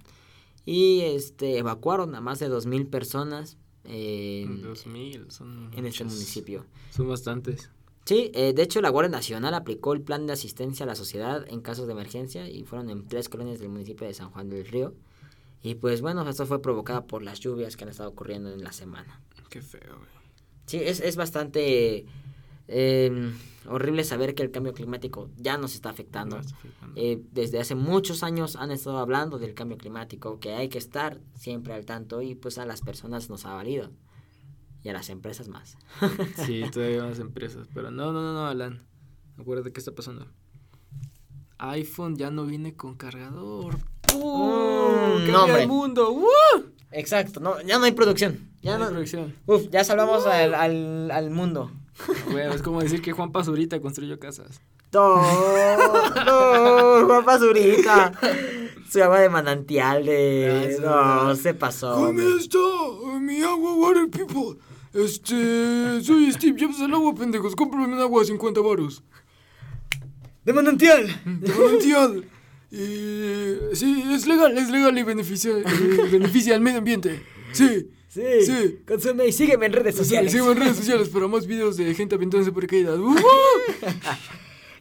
Y 0.67 1.01
este 1.01 1.59
evacuaron 1.59 2.15
a 2.15 2.21
más 2.21 2.39
de 2.39 2.49
2.000 2.49 2.89
personas 2.89 3.57
en, 3.85 4.63
2000, 4.63 5.31
son 5.31 5.71
en 5.75 5.87
este 5.87 6.05
municipio. 6.05 6.67
Son 6.91 7.09
bastantes. 7.09 7.71
Sí, 8.11 8.33
eh, 8.35 8.53
de 8.53 8.63
hecho 8.63 8.81
la 8.81 8.89
Guardia 8.89 9.13
Nacional 9.13 9.55
aplicó 9.55 9.93
el 9.93 10.03
plan 10.03 10.27
de 10.27 10.33
asistencia 10.33 10.83
a 10.83 10.89
la 10.89 10.97
sociedad 10.97 11.47
en 11.47 11.61
casos 11.61 11.87
de 11.87 11.93
emergencia 11.93 12.49
y 12.49 12.65
fueron 12.65 12.91
en 12.91 13.07
tres 13.07 13.29
colonias 13.29 13.61
del 13.61 13.69
municipio 13.69 14.05
de 14.05 14.15
San 14.15 14.31
Juan 14.33 14.51
del 14.51 14.67
Río. 14.67 14.97
Y 15.63 15.77
pues 15.77 16.01
bueno, 16.01 16.29
esto 16.29 16.45
fue 16.45 16.61
provocado 16.61 17.07
por 17.07 17.23
las 17.23 17.39
lluvias 17.39 17.77
que 17.77 17.85
han 17.85 17.91
estado 17.91 18.09
ocurriendo 18.09 18.53
en 18.53 18.65
la 18.65 18.73
semana. 18.73 19.23
Qué 19.49 19.63
feo, 19.63 19.95
güey. 19.97 20.09
Sí, 20.67 20.79
es, 20.79 20.99
es 20.99 21.15
bastante 21.15 22.05
eh, 22.67 23.33
horrible 23.69 24.03
saber 24.03 24.35
que 24.35 24.43
el 24.43 24.51
cambio 24.51 24.73
climático 24.73 25.31
ya 25.37 25.57
nos 25.57 25.77
está 25.77 25.91
afectando. 25.91 26.35
No, 26.35 26.43
está 26.43 26.57
afectando. 26.57 27.01
Eh, 27.01 27.23
desde 27.31 27.61
hace 27.61 27.77
muchos 27.77 28.25
años 28.25 28.57
han 28.57 28.73
estado 28.73 28.99
hablando 28.99 29.39
del 29.39 29.55
cambio 29.55 29.79
climático, 29.79 30.41
que 30.41 30.55
hay 30.55 30.69
que 30.69 30.79
estar 30.79 31.21
siempre 31.37 31.75
al 31.75 31.87
tanto 31.87 32.23
y 32.23 32.35
pues 32.35 32.59
a 32.59 32.67
las 32.67 32.81
personas 32.81 33.31
nos 33.31 33.47
ha 33.47 33.55
valido. 33.55 33.93
Y 34.83 34.89
a 34.89 34.93
las 34.93 35.11
empresas 35.11 35.49
más. 35.49 35.77
Sí, 36.47 36.65
todavía 36.73 37.05
más 37.09 37.19
empresas. 37.19 37.67
Pero 37.75 37.91
no, 37.91 38.13
no, 38.13 38.23
no, 38.23 38.33
no, 38.33 38.47
Alan. 38.47 38.83
Acuérdate 39.39 39.73
qué 39.73 39.81
está 39.81 39.93
pasando. 39.93 40.27
iPhone 41.59 42.17
ya 42.17 42.31
no 42.31 42.47
viene 42.47 42.75
con 42.75 42.95
cargador. 42.97 43.77
¡Uh! 44.15 44.19
Mm, 44.19 45.17
¡Cambia 45.17 45.33
no, 45.33 45.45
hombre. 45.45 45.63
el 45.63 45.69
mundo! 45.69 46.11
¡Uh! 46.13 46.27
Exacto, 46.93 47.39
no, 47.41 47.61
ya 47.63 47.79
no 47.79 47.85
hay 47.85 47.93
producción. 47.93 48.51
Ya 48.63 48.73
No 48.73 48.85
hay 48.85 48.89
no, 48.91 48.91
producción. 48.95 49.35
uf, 49.47 49.69
ya 49.71 49.85
salvamos 49.85 50.27
al, 50.27 50.55
al, 50.55 51.11
al 51.13 51.31
mundo. 51.31 51.71
Güey, 52.31 52.53
es 52.53 52.63
como 52.63 52.81
decir 52.81 53.01
que 53.03 53.13
Juan 53.13 53.31
Pazurita 53.31 53.81
construyó 53.81 54.19
casas. 54.19 54.61
No, 54.93 55.17
no, 56.25 57.07
Juan 57.07 57.25
Pazurita. 57.25 58.13
Su 58.91 59.03
agua 59.05 59.21
de 59.21 59.29
manantial 59.29 60.05
de... 60.05 60.77
Ah, 60.85 61.27
No, 61.29 61.37
se 61.37 61.55
pasó. 61.55 62.11
está 62.11 62.59
mi 63.21 63.41
agua, 63.43 63.75
water 63.75 64.09
people. 64.11 64.59
Este, 64.93 66.01
soy 66.03 66.33
Steve 66.33 66.57
Jobs 66.61 66.79
del 66.81 66.93
agua, 66.95 67.15
pendejos. 67.15 67.55
Cómprame 67.55 67.87
un 67.95 68.01
agua 68.01 68.23
a 68.23 68.25
50 68.25 68.61
baros. 68.61 69.03
De 70.45 70.53
manantial. 70.53 71.07
De 71.25 71.55
manantial. 71.55 72.25
Y 72.73 73.75
sí, 73.77 74.05
es 74.13 74.27
legal, 74.27 74.57
es 74.57 74.71
legal 74.71 74.97
y 74.97 75.03
beneficia, 75.03 75.53
beneficia 76.11 76.55
al 76.55 76.61
medio 76.61 76.79
ambiente. 76.79 77.23
Sí. 77.53 77.89
Sí, 78.09 78.23
Sí. 78.45 78.79
consume 78.89 79.29
y 79.29 79.33
sígueme 79.33 79.67
en 79.67 79.73
redes 79.73 79.95
Sí, 79.95 80.01
sociales. 80.01 80.33
sigo 80.33 80.51
en 80.51 80.59
redes 80.59 80.77
sociales 80.77 81.09
para 81.11 81.29
más 81.29 81.47
videos 81.47 81.77
de 81.77 81.95
gente 81.95 82.17
aventándose 82.17 82.51
por 82.51 82.67
caídas. 82.67 82.99
¡Uh! 82.99 83.15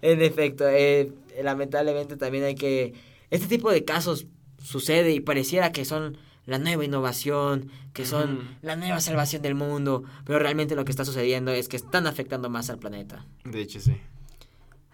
En 0.01 0.21
efecto, 0.23 0.65
eh, 0.67 1.11
lamentablemente 1.43 2.17
también 2.17 2.43
hay 2.45 2.55
que... 2.55 2.93
Este 3.29 3.45
tipo 3.47 3.69
de 3.71 3.83
casos 3.85 4.25
sucede 4.63 5.11
y 5.13 5.19
pareciera 5.19 5.71
que 5.71 5.85
son 5.85 6.17
la 6.49 6.59
nueva 6.59 6.83
innovación, 6.85 7.69
que 7.93 8.05
son 8.05 8.57
la 8.61 8.75
nueva 8.75 8.99
salvación 8.99 9.41
del 9.41 9.55
mundo, 9.55 10.03
pero 10.25 10.39
realmente 10.39 10.75
lo 10.75 10.83
que 10.85 10.91
está 10.91 11.05
sucediendo 11.05 11.51
es 11.51 11.69
que 11.69 11.77
están 11.77 12.07
afectando 12.07 12.49
más 12.49 12.69
al 12.69 12.79
planeta. 12.79 13.25
De 13.45 13.61
hecho, 13.61 13.79
sí. 13.79 13.95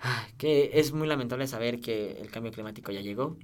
Ay, 0.01 0.33
Que 0.37 0.71
es 0.73 0.91
muy 0.93 1.07
lamentable 1.07 1.47
saber 1.47 1.79
que 1.79 2.19
el 2.21 2.29
cambio 2.29 2.51
climático 2.51 2.91
ya 2.91 3.01
llegó. 3.01 3.37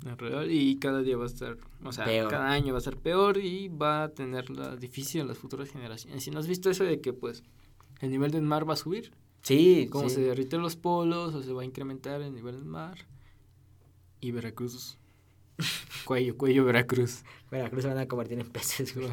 Y 0.47 0.77
cada 0.77 1.01
día 1.01 1.17
va 1.17 1.23
a 1.23 1.27
estar, 1.27 1.57
o 1.83 1.91
sea, 1.91 2.05
Peor. 2.05 2.29
cada 2.29 2.51
año 2.51 2.73
va 2.73 2.79
a 2.79 2.81
ser 2.81 2.97
peor 2.97 3.37
y 3.37 3.69
va 3.69 4.03
a 4.03 4.09
tenerla 4.09 4.75
difícil 4.75 5.21
en 5.21 5.27
las 5.27 5.37
futuras 5.37 5.69
generaciones. 5.69 6.23
Si 6.23 6.29
no 6.29 6.39
has 6.39 6.47
visto 6.47 6.69
eso 6.69 6.83
de 6.83 6.99
que, 7.01 7.13
pues, 7.13 7.43
el 8.01 8.11
nivel 8.11 8.31
del 8.31 8.43
mar 8.43 8.69
va 8.69 8.73
a 8.73 8.77
subir, 8.77 9.11
Sí, 9.43 9.87
como 9.91 10.07
sí. 10.09 10.15
se 10.15 10.21
derriten 10.21 10.61
los 10.61 10.75
polos 10.75 11.33
o 11.33 11.41
se 11.41 11.51
va 11.51 11.63
a 11.63 11.65
incrementar 11.65 12.21
el 12.21 12.33
nivel 12.35 12.55
del 12.57 12.65
mar. 12.65 12.97
Y 14.19 14.29
Veracruz, 14.31 14.99
cuello, 16.05 16.37
cuello 16.37 16.63
Veracruz. 16.65 17.23
Veracruz 17.51 17.81
se 17.83 17.89
van 17.89 17.97
a 17.97 18.07
convertir 18.07 18.39
en 18.39 18.47
peces, 18.49 18.95
güey. 18.95 19.07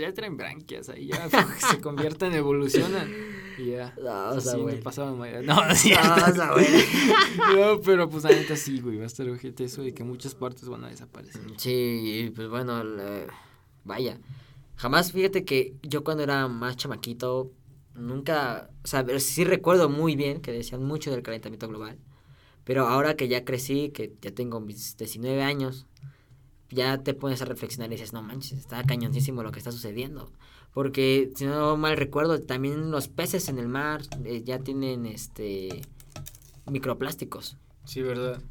Ya 0.00 0.14
traen 0.14 0.36
branquias 0.38 0.88
ahí, 0.88 1.08
ya 1.08 1.28
se 1.70 1.80
convierten, 1.82 2.32
evolucionan 2.32 3.12
y 3.58 3.72
ya. 3.72 3.94
No, 4.02 4.30
o 4.30 4.40
sea, 4.40 4.54
güey. 4.56 4.80
No, 5.44 5.56
no. 5.56 5.74
No. 6.36 6.56
No, 7.54 7.80
pero 7.82 8.08
pues 8.08 8.24
la 8.24 8.30
neta 8.30 8.56
sí, 8.56 8.80
güey, 8.80 8.96
va 8.96 9.04
a 9.04 9.06
estar 9.06 9.28
ojete 9.28 9.64
eso 9.64 9.82
de 9.82 9.92
que 9.92 10.02
muchas 10.02 10.34
partes 10.34 10.66
van 10.68 10.84
a 10.84 10.88
desaparecer. 10.88 11.42
Sí, 11.58 12.32
pues 12.34 12.48
bueno, 12.48 12.82
vaya. 13.84 14.18
Jamás, 14.76 15.12
fíjate 15.12 15.44
que 15.44 15.74
yo 15.82 16.02
cuando 16.04 16.22
era 16.22 16.48
más 16.48 16.76
chamaquito, 16.78 17.52
nunca, 17.94 18.70
o 18.82 18.86
sea, 18.88 19.04
sí 19.20 19.44
recuerdo 19.44 19.88
muy 19.90 20.16
bien 20.16 20.40
que 20.40 20.52
decían 20.52 20.82
mucho 20.82 21.10
del 21.10 21.22
calentamiento 21.22 21.68
global. 21.68 21.98
Pero 22.64 22.86
ahora 22.86 23.14
que 23.16 23.28
ya 23.28 23.44
crecí, 23.44 23.90
que 23.90 24.14
ya 24.22 24.30
tengo 24.32 24.60
mis 24.60 24.96
19 24.96 25.42
años, 25.42 25.86
ya 26.72 26.98
te 26.98 27.14
pones 27.14 27.42
a 27.42 27.44
reflexionar 27.44 27.90
y 27.90 27.96
dices, 27.96 28.12
no 28.12 28.22
manches, 28.22 28.58
está 28.58 28.82
cañoncísimo 28.82 29.42
lo 29.42 29.52
que 29.52 29.58
está 29.58 29.70
sucediendo. 29.70 30.30
Porque, 30.72 31.30
si 31.36 31.44
no 31.44 31.76
mal 31.76 31.96
recuerdo, 31.96 32.40
también 32.40 32.90
los 32.90 33.08
peces 33.08 33.48
en 33.48 33.58
el 33.58 33.68
mar 33.68 34.02
eh, 34.24 34.42
ya 34.42 34.58
tienen 34.58 35.06
este 35.06 35.82
microplásticos. 36.66 37.56
Sí, 37.84 38.00
verdad. 38.00 38.42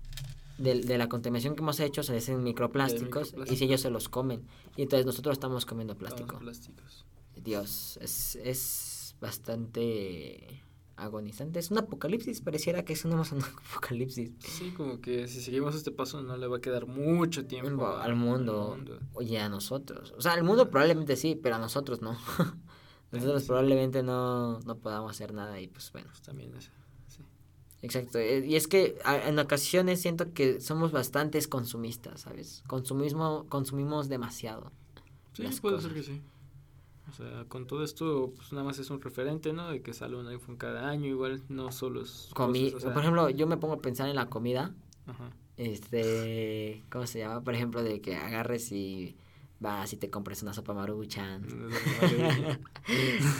De, 0.57 0.81
de 0.81 0.97
la 0.99 1.09
contaminación 1.09 1.55
que 1.55 1.61
hemos 1.61 1.79
hecho 1.79 2.03
se 2.03 2.15
hacen 2.15 2.43
microplásticos 2.43 3.01
y 3.01 3.05
microplásticos. 3.05 3.57
si 3.57 3.65
ellos 3.65 3.81
se 3.81 3.89
los 3.89 4.09
comen. 4.09 4.45
Y 4.77 4.83
entonces 4.83 5.05
nosotros 5.05 5.33
estamos 5.33 5.65
comiendo 5.65 5.95
plástico. 5.95 6.39
Dios, 7.35 7.97
es, 8.01 8.35
es 8.35 9.15
bastante 9.19 10.61
agonizante. 11.03 11.59
Es 11.59 11.71
un 11.71 11.77
apocalipsis, 11.79 12.41
pareciera 12.41 12.83
que 12.85 12.93
es 12.93 13.03
un 13.05 13.13
apocalipsis 13.71 14.31
Sí, 14.39 14.71
como 14.75 15.01
que 15.01 15.27
si 15.27 15.41
seguimos 15.41 15.75
este 15.75 15.91
paso 15.91 16.21
no 16.21 16.37
le 16.37 16.47
va 16.47 16.57
a 16.57 16.61
quedar 16.61 16.87
mucho 16.87 17.45
tiempo 17.45 17.85
a- 17.85 18.03
al 18.03 18.15
mundo. 18.15 18.71
al 18.73 18.77
mundo. 18.79 18.99
Oye, 19.13 19.39
a 19.39 19.49
nosotros. 19.49 20.13
O 20.17 20.21
sea, 20.21 20.33
al 20.33 20.43
mundo 20.43 20.69
probablemente 20.69 21.15
sí, 21.15 21.35
pero 21.41 21.55
a 21.55 21.59
nosotros 21.59 22.01
no. 22.01 22.17
nosotros 23.11 23.41
sí. 23.41 23.47
probablemente 23.47 24.03
no, 24.03 24.59
no 24.61 24.77
podamos 24.77 25.11
hacer 25.11 25.33
nada 25.33 25.59
y 25.59 25.67
pues 25.67 25.91
bueno. 25.91 26.07
Pues 26.09 26.21
también 26.21 26.55
eso. 26.55 26.71
Sí. 27.07 27.21
Exacto. 27.81 28.19
eh, 28.19 28.45
Y 28.45 28.55
es 28.55 28.67
que 28.67 28.97
en 29.25 29.37
ocasiones 29.39 30.01
siento 30.01 30.33
que 30.33 30.61
somos 30.61 30.91
bastantes 30.91 31.47
consumistas, 31.47 32.21
¿sabes? 32.21 32.63
Consumismo, 32.67 33.45
consumimos 33.49 34.07
demasiado. 34.09 34.71
Sí, 35.33 35.43
puede 35.61 35.75
cosas. 35.77 35.91
ser 35.91 35.93
que 35.93 36.03
sí. 36.03 36.21
O 37.09 37.13
sea, 37.13 37.45
con 37.49 37.67
todo 37.67 37.83
esto, 37.83 38.31
pues 38.35 38.51
nada 38.53 38.63
más 38.63 38.79
es 38.79 38.89
un 38.89 39.01
referente, 39.01 39.51
¿no? 39.53 39.69
De 39.71 39.81
que 39.81 39.93
sale 39.93 40.15
un 40.15 40.27
iPhone 40.27 40.55
cada 40.55 40.87
año, 40.89 41.07
igual 41.07 41.41
no 41.49 41.71
solo 41.71 42.01
es. 42.03 42.29
Comi 42.33 42.65
cosas, 42.71 42.77
o 42.77 42.79
sea, 42.81 42.93
Por 42.93 43.01
ejemplo, 43.01 43.29
yo 43.29 43.47
me 43.47 43.57
pongo 43.57 43.73
a 43.75 43.81
pensar 43.81 44.07
en 44.07 44.15
la 44.15 44.27
comida. 44.29 44.73
Ajá. 45.07 45.31
Este, 45.57 46.83
¿cómo 46.91 47.05
se 47.07 47.19
llama? 47.19 47.41
Por 47.41 47.53
ejemplo, 47.53 47.83
de 47.83 47.99
que 48.01 48.15
agarres 48.15 48.71
y 48.71 49.15
vas 49.59 49.91
y 49.93 49.97
te 49.97 50.09
compres 50.09 50.41
una 50.41 50.53
sopa 50.53 50.73
maruchan. 50.73 51.45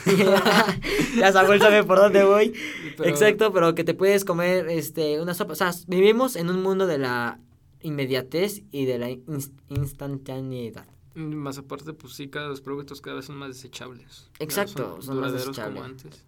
ya 1.17 1.31
Samuel 1.31 1.59
sabe 1.61 1.83
por 1.83 1.97
dónde 1.97 2.23
voy. 2.23 2.53
Pero- 2.97 3.09
Exacto, 3.09 3.51
pero 3.53 3.73
que 3.75 3.83
te 3.83 3.93
puedes 3.93 4.25
comer 4.25 4.67
este 4.69 5.21
una 5.21 5.33
sopa. 5.33 5.53
O 5.53 5.55
sea, 5.55 5.71
vivimos 5.87 6.35
en 6.35 6.49
un 6.49 6.61
mundo 6.61 6.87
de 6.87 6.97
la 6.97 7.39
inmediatez 7.81 8.61
y 8.71 8.85
de 8.85 8.99
la 8.99 9.09
ins- 9.09 9.51
instantaneidad. 9.69 10.85
Más 11.13 11.57
aparte, 11.57 11.93
pues 11.93 12.13
sí, 12.13 12.29
cada 12.29 12.47
los 12.47 12.61
productos 12.61 13.01
cada 13.01 13.17
vez 13.17 13.25
son 13.25 13.35
más 13.37 13.49
desechables. 13.49 14.29
Exacto, 14.39 14.97
son 15.01 15.19
más 15.19 15.31
duraderos 15.31 15.47
desechables. 15.47 15.73
como 15.75 15.85
antes. 15.85 16.25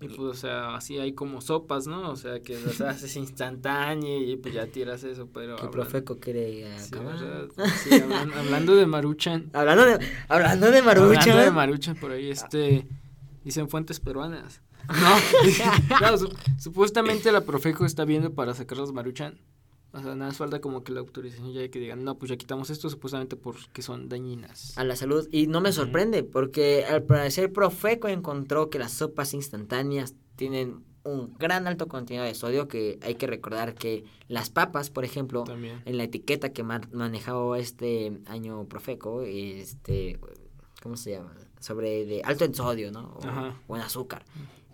Y 0.00 0.06
pues, 0.06 0.18
o 0.20 0.34
sea, 0.34 0.76
así 0.76 0.98
hay 0.98 1.12
como 1.12 1.40
sopas, 1.40 1.86
¿no? 1.88 2.10
O 2.10 2.16
sea, 2.16 2.40
que 2.40 2.58
las 2.60 2.80
haces 2.80 3.16
instantánea 3.16 4.16
y 4.18 4.36
pues 4.36 4.54
ya 4.54 4.66
tiras 4.68 5.02
eso, 5.04 5.28
pero... 5.32 5.56
Que 5.56 5.62
hablan- 5.62 5.70
Profeco 5.72 6.18
quiere 6.20 6.78
Sí. 6.78 6.94
Sí, 7.84 7.90
hablan- 8.00 8.32
hablando 8.32 8.76
de 8.76 8.86
Maruchan. 8.86 9.50
hablando 9.54 9.84
de 9.86 9.98
hablando 10.28 10.70
de 10.70 10.82
Maruchan. 10.82 11.18
Hablando 11.20 11.42
de 11.44 11.50
Maruchan 11.50 11.96
por 11.96 12.12
ahí, 12.12 12.30
este... 12.30 12.86
Dicen 13.44 13.68
fuentes 13.68 13.98
peruanas. 14.00 14.62
No, 14.88 16.00
no, 16.00 16.16
su- 16.18 16.32
supuestamente 16.58 17.30
la 17.32 17.42
Profeco 17.42 17.84
está 17.84 18.04
viendo 18.04 18.32
para 18.34 18.54
sacar 18.54 18.78
los 18.78 18.92
Maruchan. 18.92 19.38
O 19.98 20.02
sea, 20.02 20.14
nada 20.14 20.30
más 20.30 20.36
falta 20.36 20.60
como 20.60 20.82
que 20.84 20.92
la 20.92 21.00
autorización 21.00 21.52
ya 21.52 21.60
de 21.60 21.70
que 21.70 21.78
digan, 21.78 22.04
no, 22.04 22.16
pues 22.18 22.30
ya 22.30 22.36
quitamos 22.36 22.70
esto 22.70 22.88
supuestamente 22.90 23.36
porque 23.36 23.82
son 23.82 24.08
dañinas. 24.08 24.76
a 24.78 24.84
la 24.84 24.96
salud. 24.96 25.28
Y 25.30 25.46
no 25.46 25.60
me 25.60 25.72
sorprende, 25.72 26.22
porque 26.22 26.84
al 26.84 27.02
parecer 27.02 27.52
Profeco 27.52 28.08
encontró 28.08 28.70
que 28.70 28.78
las 28.78 28.92
sopas 28.92 29.34
instantáneas 29.34 30.14
tienen 30.36 30.84
un 31.04 31.32
gran 31.38 31.66
alto 31.66 31.88
contenido 31.88 32.24
de 32.24 32.34
sodio, 32.34 32.68
que 32.68 32.98
hay 33.02 33.14
que 33.14 33.26
recordar 33.26 33.74
que 33.74 34.04
las 34.28 34.50
papas, 34.50 34.90
por 34.90 35.04
ejemplo, 35.04 35.44
También. 35.44 35.80
en 35.86 35.96
la 35.96 36.04
etiqueta 36.04 36.52
que 36.52 36.62
ma- 36.62 36.80
manejó 36.92 37.56
este 37.56 38.20
año 38.26 38.64
Profeco, 38.66 39.22
este, 39.22 40.18
¿cómo 40.82 40.96
se 40.96 41.12
llama? 41.12 41.34
Sobre 41.60 42.04
de 42.04 42.22
alto 42.24 42.44
en 42.44 42.54
sodio, 42.54 42.92
¿no? 42.92 43.16
O, 43.20 43.24
Ajá. 43.26 43.56
o 43.66 43.76
en 43.76 43.82
azúcar. 43.82 44.24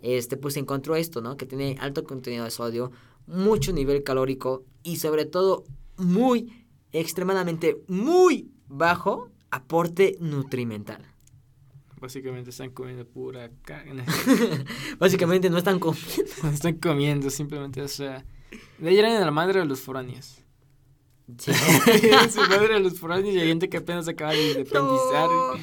Este, 0.01 0.35
pues 0.37 0.57
encontró 0.57 0.95
esto, 0.95 1.21
¿no? 1.21 1.37
Que 1.37 1.45
tiene 1.45 1.77
alto 1.79 2.03
contenido 2.03 2.43
de 2.43 2.51
sodio, 2.51 2.91
mucho 3.27 3.71
nivel 3.71 4.03
calórico 4.03 4.63
y 4.85 4.97
sobre 4.97 5.25
todo 5.25 5.65
muy 5.97 6.65
extremadamente 6.93 7.81
muy 7.87 8.51
bajo 8.67 9.29
aporte 9.51 10.15
nutrimental. 10.21 11.01
Básicamente 11.99 12.51
están 12.51 12.69
comiendo 12.69 13.05
pura 13.05 13.49
carne. 13.63 14.05
Básicamente 14.99 15.49
no 15.49 15.57
están 15.57 15.79
comiendo. 15.79 16.05
No 16.43 16.49
están 16.49 16.75
comiendo, 16.75 17.29
simplemente, 17.29 17.81
o 17.81 17.87
sea. 17.87 18.23
De 18.77 18.89
ahí 18.89 18.97
eran 18.97 19.19
la 19.19 19.31
madre 19.31 19.61
de 19.61 19.65
los 19.65 19.81
foráneos. 19.81 20.43
Sí. 21.39 21.51
Su 22.29 22.41
madre 22.41 22.75
de 22.75 22.79
los 22.81 22.99
foráneos 22.99 23.33
y 23.33 23.39
hay 23.39 23.47
gente 23.47 23.69
que 23.69 23.77
apenas 23.77 24.07
acaba 24.07 24.33
de 24.33 24.51
independizar. 24.51 25.27
No. 25.27 25.53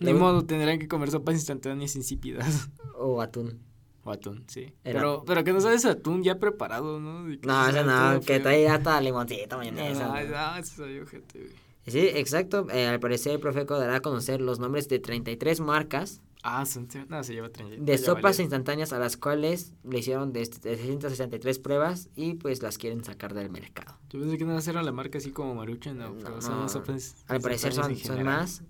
Ni 0.00 0.14
modo, 0.14 0.44
tendrán 0.46 0.78
que 0.78 0.88
comer 0.88 1.10
sopas 1.10 1.34
instantáneas 1.34 1.94
insípidas. 1.96 2.70
O 2.96 3.20
atún. 3.20 3.60
O 4.06 4.12
atún, 4.12 4.44
sí. 4.46 4.72
Era- 4.84 5.00
Pero, 5.00 5.24
pero 5.26 5.44
que 5.44 5.52
no 5.52 5.60
sabes 5.60 5.84
atún 5.84 6.22
ya 6.22 6.38
preparado, 6.38 7.00
¿no? 7.00 7.26
Que 7.26 7.46
No, 7.46 7.68
eso 7.68 7.82
no, 7.84 8.20
que 8.20 8.40
trae 8.40 8.68
hasta 8.68 9.00
limoncito, 9.00 9.58
mayonesa. 9.58 10.14
Ay, 10.14 10.28
¿no? 10.28 10.36
no, 10.36 10.56
eso 10.56 10.84
ojete, 11.02 11.38
güey. 11.40 11.52
Sí, 11.88 11.98
exacto. 12.14 12.66
Eh, 12.70 12.86
al 12.86 12.98
parecer, 13.00 13.32
el 13.32 13.40
Profeco 13.40 13.78
dará 13.78 13.96
a 13.96 14.00
conocer 14.00 14.40
los 14.40 14.58
nombres 14.58 14.88
de 14.88 14.98
33 14.98 15.60
marcas 15.60 16.20
Ah, 16.42 16.64
son, 16.64 16.86
no, 17.08 17.24
se 17.24 17.32
lleva 17.34 17.48
30. 17.48 17.82
de 17.84 17.98
sopas 17.98 18.22
valió. 18.22 18.42
instantáneas 18.42 18.92
a 18.92 19.00
las 19.00 19.16
cuales 19.16 19.72
le 19.82 19.98
hicieron 19.98 20.32
de 20.32 20.46
363 20.46 21.58
pruebas 21.58 22.08
y 22.14 22.34
pues 22.34 22.62
las 22.62 22.78
quieren 22.78 23.02
sacar 23.04 23.34
del 23.34 23.50
mercado. 23.50 23.98
Yo 24.10 24.20
pensé 24.20 24.38
que 24.38 24.44
no 24.44 24.56
era 24.58 24.82
la 24.84 24.92
marca 24.92 25.18
así 25.18 25.30
como 25.32 25.54
Maruchan, 25.56 25.98
no, 25.98 26.10
No, 26.10 26.18
pero 26.18 26.40
son 26.40 26.68
sopas 26.68 27.16
Al 27.26 27.40
parecer 27.40 27.72
son, 27.72 27.92
más. 28.24 28.62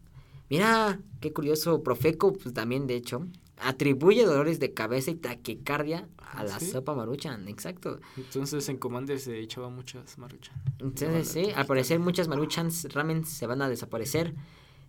Mira, 0.49 0.99
qué 1.21 1.33
curioso. 1.33 1.83
Profeco, 1.83 2.33
pues 2.33 2.55
también, 2.55 2.87
de 2.87 2.95
hecho, 2.97 3.27
atribuye 3.59 4.25
dolores 4.25 4.61
de 4.61 4.75
cabeza 4.75 5.11
y 5.11 5.15
taquicardia 5.17 6.09
a 6.19 6.41
¿Ah, 6.41 6.45
la 6.45 6.59
sí? 6.59 6.67
sopa 6.67 6.95
maruchan. 6.95 7.49
Exacto. 7.49 8.01
Entonces 8.17 8.69
en 8.69 8.77
Commander 8.79 9.19
se 9.19 9.39
echaba 9.39 9.69
muchas 9.71 10.19
Maruchan. 10.19 10.55
Entonces, 10.79 11.29
sí, 11.29 11.51
al 11.55 11.67
parecer 11.67 11.99
muchas 11.99 12.29
maruchans 12.29 12.93
ramen 12.93 13.25
se 13.25 13.47
van 13.47 13.63
a 13.63 13.69
desaparecer. 13.69 14.35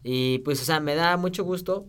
Y 0.03 0.39
pues, 0.39 0.61
o 0.61 0.65
sea, 0.65 0.79
me 0.79 0.95
da 0.95 1.17
mucho 1.17 1.43
gusto. 1.43 1.87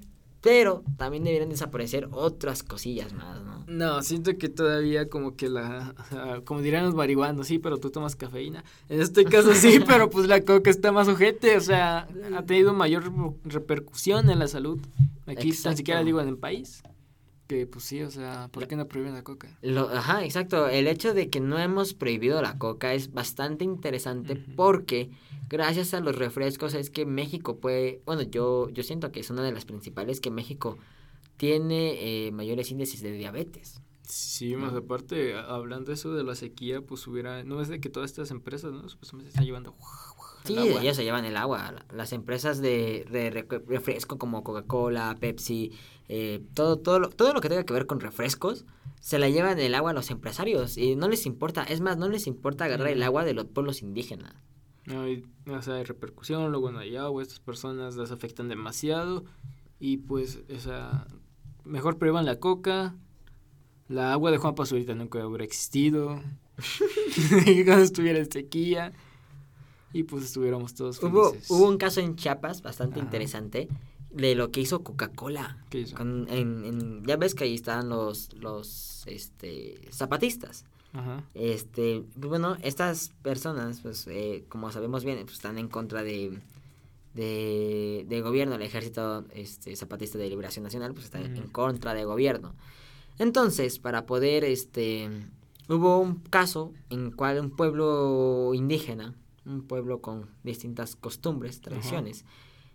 Pero 0.48 0.82
también 0.96 1.24
deberían 1.24 1.50
desaparecer 1.50 2.08
otras 2.10 2.62
cosillas 2.62 3.12
más, 3.12 3.42
¿no? 3.42 3.64
No, 3.66 4.02
siento 4.02 4.38
que 4.38 4.48
todavía 4.48 5.10
como 5.10 5.36
que 5.36 5.50
la, 5.50 5.94
como 6.46 6.62
dirían 6.62 6.86
los 6.86 6.94
marihuanos, 6.94 7.48
sí, 7.48 7.58
pero 7.58 7.76
tú 7.76 7.90
tomas 7.90 8.16
cafeína. 8.16 8.64
En 8.88 9.02
este 9.02 9.26
caso 9.26 9.52
sí, 9.52 9.78
pero 9.86 10.08
pues 10.08 10.26
la 10.26 10.40
coca 10.42 10.70
está 10.70 10.90
más 10.90 11.06
ojete, 11.06 11.54
o 11.58 11.60
sea, 11.60 12.08
ha 12.34 12.42
tenido 12.46 12.72
mayor 12.72 13.04
reper- 13.12 13.34
repercusión 13.44 14.30
en 14.30 14.38
la 14.38 14.48
salud. 14.48 14.78
Aquí 15.26 15.48
Exacto. 15.50 15.68
tan 15.68 15.76
siquiera 15.76 16.02
digo 16.02 16.18
en 16.22 16.28
el 16.28 16.38
país. 16.38 16.82
Que 17.48 17.66
pues 17.66 17.84
sí, 17.84 18.02
o 18.02 18.10
sea, 18.10 18.48
¿por 18.52 18.68
qué 18.68 18.76
no 18.76 18.86
prohíben 18.86 19.14
la 19.14 19.24
coca? 19.24 19.48
Lo, 19.62 19.88
ajá, 19.88 20.22
exacto. 20.24 20.68
El 20.68 20.86
hecho 20.86 21.14
de 21.14 21.30
que 21.30 21.40
no 21.40 21.58
hemos 21.58 21.94
prohibido 21.94 22.40
la 22.42 22.58
coca 22.58 22.92
es 22.94 23.12
bastante 23.12 23.64
interesante 23.64 24.36
porque 24.54 25.10
gracias 25.48 25.94
a 25.94 26.00
los 26.00 26.14
refrescos 26.14 26.74
es 26.74 26.90
que 26.90 27.06
México 27.06 27.56
puede, 27.56 28.02
bueno, 28.04 28.20
yo, 28.22 28.68
yo 28.68 28.82
siento 28.82 29.10
que 29.12 29.20
es 29.20 29.30
una 29.30 29.42
de 29.42 29.52
las 29.52 29.64
principales 29.64 30.20
que 30.20 30.30
México 30.30 30.76
tiene 31.38 32.26
eh, 32.26 32.32
mayores 32.32 32.70
índices 32.70 33.00
de 33.00 33.12
diabetes. 33.12 33.80
Sí, 34.02 34.56
más 34.56 34.72
No. 34.72 34.78
aparte, 34.78 35.34
hablando 35.34 35.92
eso 35.92 36.14
de 36.14 36.24
la 36.24 36.34
sequía, 36.34 36.80
pues 36.80 37.06
hubiera, 37.06 37.44
no 37.44 37.60
es 37.60 37.68
de 37.68 37.78
que 37.80 37.90
todas 37.90 38.10
estas 38.10 38.30
empresas, 38.30 38.72
¿no? 38.72 38.88
Supuestamente 38.88 39.28
están 39.28 39.44
llevando 39.44 39.70
el 39.70 39.76
Sí, 40.48 40.58
agua. 40.58 40.82
ellos 40.82 40.96
se 40.96 41.04
llevan 41.04 41.24
el 41.24 41.36
agua. 41.36 41.72
La- 41.72 41.96
Las 41.96 42.12
empresas 42.12 42.60
de, 42.60 43.04
refresco 43.66 44.18
como 44.18 44.42
Coca-Cola, 44.44 45.16
Pepsi, 45.20 45.72
eh, 46.08 46.42
todo, 46.54 46.78
todo, 46.78 46.98
lo, 47.00 47.08
todo 47.10 47.32
lo 47.32 47.40
que 47.40 47.48
tenga 47.48 47.64
que 47.64 47.72
ver 47.72 47.86
con 47.86 48.00
refrescos, 48.00 48.64
se 49.00 49.18
la 49.18 49.28
llevan 49.28 49.58
el 49.58 49.74
agua 49.74 49.90
a 49.92 49.94
los 49.94 50.10
empresarios 50.10 50.76
y 50.76 50.96
no 50.96 51.08
les 51.08 51.24
importa, 51.26 51.62
es 51.62 51.80
más, 51.80 51.96
no 51.98 52.08
les 52.08 52.26
importa 52.26 52.64
agarrar 52.64 52.88
el 52.88 52.98
Ujú. 52.98 53.06
agua 53.06 53.24
de 53.24 53.34
los 53.34 53.44
pueblos 53.46 53.82
indígenas. 53.82 54.34
No 54.86 55.02
hay, 55.02 55.24
o 55.46 55.60
sea, 55.62 55.74
hay 55.74 55.84
repercusión, 55.84 56.50
luego 56.50 56.70
no 56.72 56.78
hay 56.78 56.96
agua, 56.96 57.22
estas 57.22 57.40
personas 57.40 57.96
las 57.96 58.10
afectan 58.10 58.48
demasiado 58.48 59.24
y 59.78 59.98
pues, 59.98 60.40
o 60.54 60.58
sea, 60.58 61.06
mejor 61.64 61.98
prueban 61.98 62.24
la 62.24 62.40
coca, 62.40 62.94
la 63.88 64.12
agua 64.12 64.30
de 64.30 64.38
Juan 64.38 64.54
Pazurita 64.54 64.94
nunca 64.94 65.24
hubiera 65.26 65.44
existido, 65.44 66.20
cuando 67.64 67.84
estuviera 67.84 68.18
en 68.18 68.30
sequía 68.30 68.92
y 69.92 70.02
pues 70.04 70.24
estuviéramos 70.24 70.74
todos 70.74 71.02
Hubo, 71.02 71.30
felices. 71.30 71.50
hubo 71.50 71.68
un 71.68 71.78
caso 71.78 72.00
en 72.00 72.16
Chiapas 72.16 72.62
bastante 72.62 73.00
interesante 73.00 73.68
de 74.10 74.34
lo 74.34 74.50
que 74.50 74.60
hizo 74.60 74.82
Coca-Cola. 74.82 75.58
Ya 77.06 77.16
ves 77.16 77.34
que 77.34 77.44
ahí 77.44 77.54
estaban 77.54 77.88
los, 77.88 78.32
los 78.34 79.06
este, 79.06 79.80
zapatistas. 79.90 80.64
Ajá. 80.92 81.22
Este, 81.34 82.04
bueno, 82.16 82.56
estas 82.62 83.12
personas, 83.22 83.80
pues 83.80 84.06
eh, 84.08 84.44
como 84.48 84.72
sabemos 84.72 85.04
bien, 85.04 85.18
pues 85.24 85.34
están 85.34 85.58
en 85.58 85.68
contra 85.68 86.02
de, 86.02 86.38
de, 87.14 88.06
del 88.08 88.22
gobierno, 88.22 88.54
el 88.54 88.62
ejército 88.62 89.24
este, 89.34 89.76
zapatista 89.76 90.18
de 90.18 90.28
liberación 90.28 90.62
nacional, 90.64 90.92
pues 90.94 91.04
está 91.04 91.20
en 91.20 91.48
contra 91.48 91.92
del 91.94 92.06
gobierno. 92.06 92.54
Entonces, 93.18 93.78
para 93.78 94.06
poder, 94.06 94.44
este, 94.44 95.10
hubo 95.68 95.98
un 95.98 96.16
caso 96.16 96.72
en 96.88 97.10
cual 97.10 97.40
un 97.40 97.50
pueblo 97.50 98.52
indígena, 98.54 99.14
un 99.48 99.62
pueblo 99.62 100.00
con 100.00 100.26
distintas 100.44 100.94
costumbres, 100.94 101.60
tradiciones, 101.60 102.24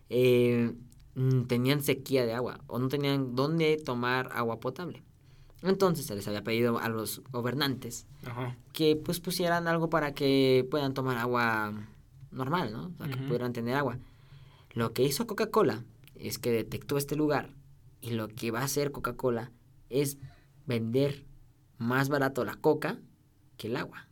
eh, 0.09 0.73
mm, 1.15 1.43
tenían 1.43 1.81
sequía 1.81 2.25
de 2.25 2.33
agua 2.33 2.59
o 2.67 2.79
no 2.79 2.89
tenían 2.89 3.35
dónde 3.35 3.77
tomar 3.77 4.29
agua 4.33 4.59
potable. 4.59 5.03
Entonces 5.61 6.05
se 6.05 6.15
les 6.15 6.27
había 6.27 6.43
pedido 6.43 6.79
a 6.79 6.89
los 6.89 7.21
gobernantes 7.31 8.05
Ajá. 8.25 8.57
que 8.73 8.97
pues 8.97 9.21
pusieran 9.21 9.67
algo 9.67 9.89
para 9.89 10.13
que 10.13 10.67
puedan 10.69 10.93
tomar 10.93 11.17
agua 11.17 11.73
normal, 12.31 12.73
¿no? 12.73 12.87
O 12.87 12.97
sea, 12.97 13.07
que 13.07 13.17
pudieran 13.17 13.53
tener 13.53 13.75
agua. 13.75 13.97
Lo 14.73 14.91
que 14.91 15.03
hizo 15.03 15.25
Coca-Cola 15.25 15.85
es 16.15 16.37
que 16.39 16.51
detectó 16.51 16.97
este 16.97 17.15
lugar 17.15 17.51
y 18.01 18.11
lo 18.11 18.27
que 18.27 18.51
va 18.51 18.59
a 18.59 18.65
hacer 18.65 18.91
Coca-Cola 18.91 19.51
es 19.89 20.17
vender 20.65 21.25
más 21.77 22.09
barato 22.09 22.43
la 22.43 22.55
coca 22.55 22.97
que 23.57 23.67
el 23.67 23.77
agua. 23.77 24.07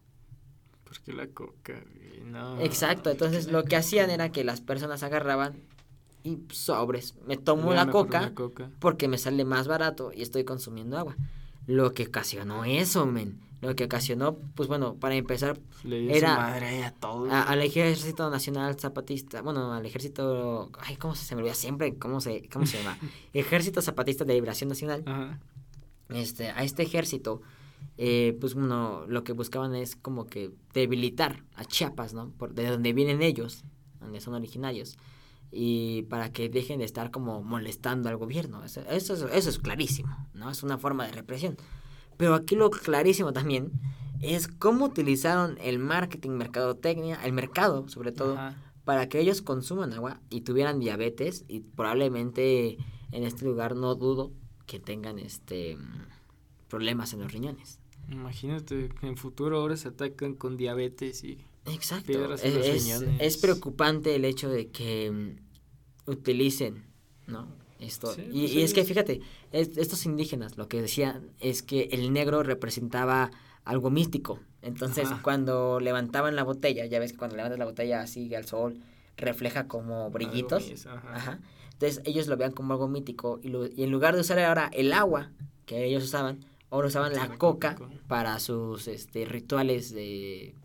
¿Por 0.92 1.00
qué 1.04 1.14
la 1.14 1.28
coca? 1.28 1.82
No. 2.26 2.60
Exacto, 2.60 3.10
entonces 3.10 3.46
¿por 3.46 3.48
qué 3.48 3.52
la 3.54 3.60
lo 3.62 3.66
que 3.66 3.76
hacían 3.78 4.10
era 4.10 4.30
que 4.30 4.44
las 4.44 4.60
personas 4.60 5.04
agarraban 5.04 5.54
y 6.26 6.38
sobres, 6.52 7.16
me 7.26 7.38
tomo 7.38 7.74
la 7.74 7.90
coca 7.90 8.34
porque 8.80 9.08
me 9.08 9.18
sale 9.18 9.46
más 9.46 9.68
barato 9.70 10.12
y 10.14 10.22
estoy 10.22 10.44
consumiendo 10.44 10.98
agua. 10.98 11.16
Lo 11.66 11.94
que 11.94 12.08
ocasionó 12.08 12.66
eso, 12.66 13.06
men. 13.06 13.40
Lo 13.62 13.74
que 13.76 13.86
ocasionó, 13.86 14.36
pues 14.56 14.68
bueno, 14.68 14.96
para 14.96 15.16
empezar, 15.16 15.60
Le 15.84 16.18
Era- 16.18 16.36
su 16.36 16.42
madre 16.42 16.84
a 16.84 16.92
todo. 16.92 17.32
a- 17.32 17.44
al 17.44 17.62
Ejército 17.62 18.30
Nacional 18.30 18.76
Zapatista, 18.78 19.42
bueno, 19.44 19.72
al 19.74 19.86
Ejército, 19.86 20.72
ay, 20.80 20.98
¿cómo 20.98 21.16
se, 21.16 21.24
se 21.26 21.36
me 21.36 21.42
olvida 21.42 21.54
siempre? 21.54 21.96
¿Cómo 21.96 22.20
se, 22.22 22.50
cómo 22.52 22.66
se 22.66 22.78
llama? 22.84 22.98
Ejército 23.34 23.82
Zapatista 23.82 24.26
de 24.26 24.34
Liberación 24.34 24.68
Nacional. 24.68 25.04
Ajá. 25.06 25.40
Este, 26.10 26.50
a 26.50 26.64
este 26.64 26.84
ejército, 26.84 27.42
eh, 27.98 28.38
pues 28.40 28.54
bueno, 28.56 29.06
lo 29.08 29.24
que 29.24 29.34
buscaban 29.34 29.76
es 29.76 29.96
como 29.96 30.26
que 30.26 30.52
debilitar 30.74 31.44
a 31.56 31.66
Chiapas, 31.66 32.14
¿no? 32.14 32.32
Por, 32.32 32.54
de 32.54 32.68
donde 32.70 32.94
vienen 32.94 33.22
ellos, 33.22 33.64
donde 34.00 34.20
son 34.22 34.34
originarios. 34.34 34.98
Y 35.52 36.04
para 36.04 36.32
que 36.32 36.48
dejen 36.50 36.80
de 36.80 36.86
estar 36.86 37.12
como 37.12 37.44
molestando 37.44 38.08
al 38.10 38.16
gobierno. 38.18 38.64
Eso, 38.64 38.82
eso, 38.90 39.14
es- 39.14 39.34
eso 39.34 39.50
es 39.50 39.60
clarísimo, 39.60 40.16
¿no? 40.34 40.50
Es 40.50 40.64
una 40.64 40.78
forma 40.78 41.06
de 41.06 41.12
represión. 41.12 41.58
Pero 42.18 42.36
aquí 42.36 42.56
lo 42.56 42.70
clarísimo 42.70 43.34
también 43.34 43.72
es 44.22 44.48
cómo 44.48 44.86
utilizaron 44.86 45.58
el 45.62 45.78
marketing, 45.80 46.32
mercadotecnia, 46.32 47.20
el 47.26 47.34
mercado 47.34 47.88
sobre 47.90 48.12
todo, 48.12 48.34
Ajá. 48.38 48.56
para 48.86 49.10
que 49.10 49.20
ellos 49.20 49.42
consuman 49.42 49.92
agua 49.94 50.22
y 50.30 50.42
tuvieran 50.42 50.80
diabetes 50.80 51.44
y 51.48 51.62
probablemente 51.62 52.78
en 53.12 53.24
este 53.24 53.44
lugar 53.46 53.76
no 53.76 53.96
dudo 53.96 54.32
que 54.68 54.80
tengan 54.80 55.18
este 55.20 55.78
problemas 56.72 57.14
en 57.14 57.20
los 57.20 57.32
riñones. 57.32 57.78
Imagínate 58.10 58.90
que 59.00 59.08
en 59.08 59.18
futuro 59.18 59.60
ahora 59.60 59.78
se 59.78 59.90
atacan 59.90 60.34
con 60.34 60.58
diabetes 60.58 61.24
y 61.24 61.38
Exacto. 61.68 62.08
Piedras 62.08 62.44
en 62.44 62.50
Es, 62.52 62.56
los 62.58 62.66
es- 62.68 62.84
riñones. 62.84 63.22
es 63.22 63.38
preocupante 63.38 64.16
el 64.16 64.26
hecho 64.26 64.50
de 64.50 64.70
que 64.70 65.12
mm, 65.12 66.10
utilicen, 66.12 66.84
¿no? 67.28 67.48
Esto. 67.80 68.14
Sí, 68.14 68.22
y, 68.32 68.42
pues 68.42 68.52
y 68.54 68.62
es 68.64 68.74
que 68.74 68.84
fíjate, 68.86 69.22
es- 69.52 69.78
estos 69.78 70.06
indígenas 70.06 70.58
lo 70.58 70.68
que 70.68 70.82
decían 70.82 71.30
es 71.40 71.62
que 71.64 71.90
el 71.92 72.14
negro 72.14 72.44
representaba 72.44 73.32
algo 73.64 73.90
místico. 73.90 74.40
Entonces, 74.62 75.06
Ajá. 75.08 75.22
cuando 75.24 75.80
levantaban 75.80 76.36
la 76.36 76.44
botella, 76.44 76.86
ya 76.86 77.00
ves 77.00 77.12
que 77.14 77.18
cuando 77.18 77.36
levantas 77.36 77.60
la 77.60 77.66
botella 77.66 78.02
así 78.02 78.34
al 78.36 78.46
sol, 78.46 78.80
refleja 79.18 79.68
como 79.68 80.10
brillitos. 80.12 80.68
Mis, 80.70 80.86
ajá. 80.86 81.16
Ajá. 81.16 81.40
Entonces 81.74 82.02
ellos 82.06 82.28
lo 82.28 82.38
veían 82.38 82.54
como 82.54 82.74
algo 82.74 82.88
mítico 82.88 83.40
y, 83.44 83.50
lo- 83.50 83.66
y 83.68 83.84
en 83.84 83.92
lugar 83.92 84.14
de 84.16 84.22
usar 84.22 84.38
ahora 84.40 84.70
el 84.74 84.94
agua 84.94 85.32
que 85.66 85.86
ellos 85.86 86.04
usaban, 86.04 86.46
ahora 86.72 86.88
usaban 86.88 87.14
la 87.14 87.28
La 87.28 87.38
coca 87.38 87.78
para 88.08 88.40
sus 88.40 88.88
este, 88.88 89.26
rituales 89.26 89.94
de, 89.94 90.56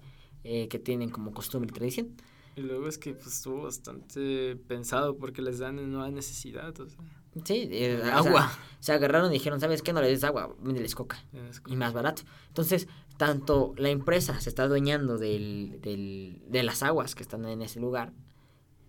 eh, 0.44 0.68
que 0.68 0.78
tienen 0.78 1.10
como 1.10 1.32
costumbre 1.32 1.70
y 1.70 1.74
tradición. 1.74 2.16
Y 2.56 2.62
luego 2.62 2.88
es 2.88 2.96
que 2.96 3.12
pues 3.12 3.26
estuvo 3.26 3.64
bastante 3.64 4.56
pensado 4.56 5.18
porque 5.18 5.42
les 5.42 5.58
dan 5.58 5.78
en 5.78 5.92
nueva 5.92 6.10
necesidad, 6.10 6.78
o 6.80 6.88
sea. 6.88 6.98
Sí, 7.44 7.68
eh, 7.70 7.98
o 8.00 8.04
sea, 8.04 8.16
Agua. 8.16 8.58
se 8.80 8.92
agarraron 8.92 9.28
y 9.30 9.34
dijeron, 9.34 9.60
¿sabes 9.60 9.82
qué? 9.82 9.92
No 9.92 10.00
le 10.00 10.08
des 10.08 10.24
agua, 10.24 10.56
véndeles 10.62 10.94
coca. 10.94 11.22
Es 11.50 11.60
y 11.66 11.76
más 11.76 11.92
barato. 11.92 12.22
Entonces, 12.48 12.88
tanto 13.18 13.74
la 13.76 13.90
empresa 13.90 14.40
se 14.40 14.48
está 14.48 14.62
adueñando 14.62 15.18
del, 15.18 15.78
del, 15.82 16.42
de 16.48 16.62
las 16.62 16.82
aguas 16.82 17.14
que 17.14 17.22
están 17.22 17.44
en 17.44 17.60
ese 17.60 17.78
lugar, 17.78 18.14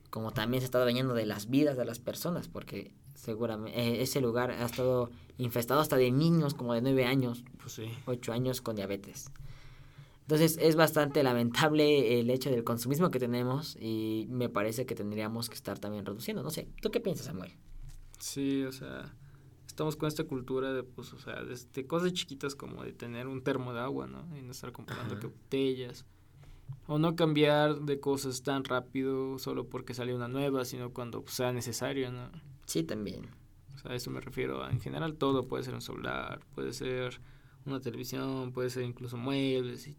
como 0.10 0.32
también 0.32 0.62
se 0.62 0.66
está 0.66 0.78
adueñando 0.80 1.14
de 1.14 1.26
las 1.26 1.50
vidas 1.50 1.78
de 1.78 1.86
las 1.86 2.00
personas, 2.00 2.48
porque 2.48 2.92
seguramente 3.16 3.78
eh, 3.80 4.02
ese 4.02 4.22
lugar 4.22 4.52
ha 4.52 4.66
estado 4.66 5.10
infestado 5.38 5.80
hasta 5.82 5.98
de 5.98 6.12
niños 6.12 6.54
como 6.54 6.74
de 6.74 6.82
9 6.82 7.06
años, 7.06 7.44
Pues 7.62 7.74
sí. 7.74 7.90
8 8.06 8.34
años 8.34 8.62
con 8.62 8.76
diabetes. 8.76 9.32
Entonces 10.22 10.58
es 10.62 10.76
bastante 10.76 11.24
lamentable 11.24 12.20
el 12.20 12.30
hecho 12.30 12.50
del 12.50 12.64
consumismo 12.66 13.12
que 13.12 13.20
tenemos 13.20 13.78
y 13.80 14.28
me 14.30 14.50
parece 14.50 14.86
que 14.86 14.94
tendríamos 14.94 15.48
que 15.50 15.56
estar 15.56 15.80
también 15.80 16.06
reduciendo. 16.06 16.44
No 16.44 16.50
sé, 16.50 16.68
¿tú 16.82 16.92
qué 16.92 17.00
piensas, 17.00 17.28
Samuel? 17.28 17.54
Sí, 18.20 18.64
o 18.64 18.72
sea, 18.74 19.14
estamos 19.66 19.96
con 19.96 20.08
esta 20.08 20.26
cultura 20.26 20.74
de, 20.74 20.84
pues, 20.84 21.14
o 21.14 21.20
sea, 21.20 21.44
desde 21.44 21.88
cosas 21.88 22.12
chiquitas 22.14 22.56
como 22.56 22.84
de 22.84 22.92
tener 22.92 23.28
un 23.28 23.42
termo 23.42 23.74
de 23.74 23.80
agua, 23.80 24.08
¿no? 24.08 24.26
Y 24.38 24.42
no 24.42 24.52
estar 24.52 24.72
comprando 24.74 25.18
que 25.20 25.28
botellas. 25.28 26.06
O 26.88 27.00
no 27.00 27.16
cambiar 27.16 27.82
de 27.82 28.00
cosas 28.00 28.44
tan 28.44 28.64
rápido 28.64 29.40
solo 29.40 29.68
porque 29.68 29.94
sale 29.94 30.16
una 30.16 30.28
nueva, 30.28 30.64
sino 30.66 30.92
cuando 30.94 31.24
sea 31.28 31.52
necesario, 31.52 32.12
¿no? 32.12 32.30
Sí, 32.66 32.84
también. 32.84 33.26
O 33.76 33.80
sea, 33.80 33.92
a 33.92 33.96
eso 33.96 34.10
me 34.10 34.22
refiero. 34.22 34.68
En 34.70 34.80
general 34.80 35.16
todo 35.16 35.48
puede 35.48 35.64
ser 35.64 35.74
un 35.74 35.82
celular, 35.82 36.40
puede 36.56 36.72
ser 36.74 37.20
una 37.66 37.82
televisión, 37.82 38.52
puede 38.54 38.70
ser 38.70 38.84
incluso 38.84 39.18
muebles 39.18 39.88
y 39.88 39.98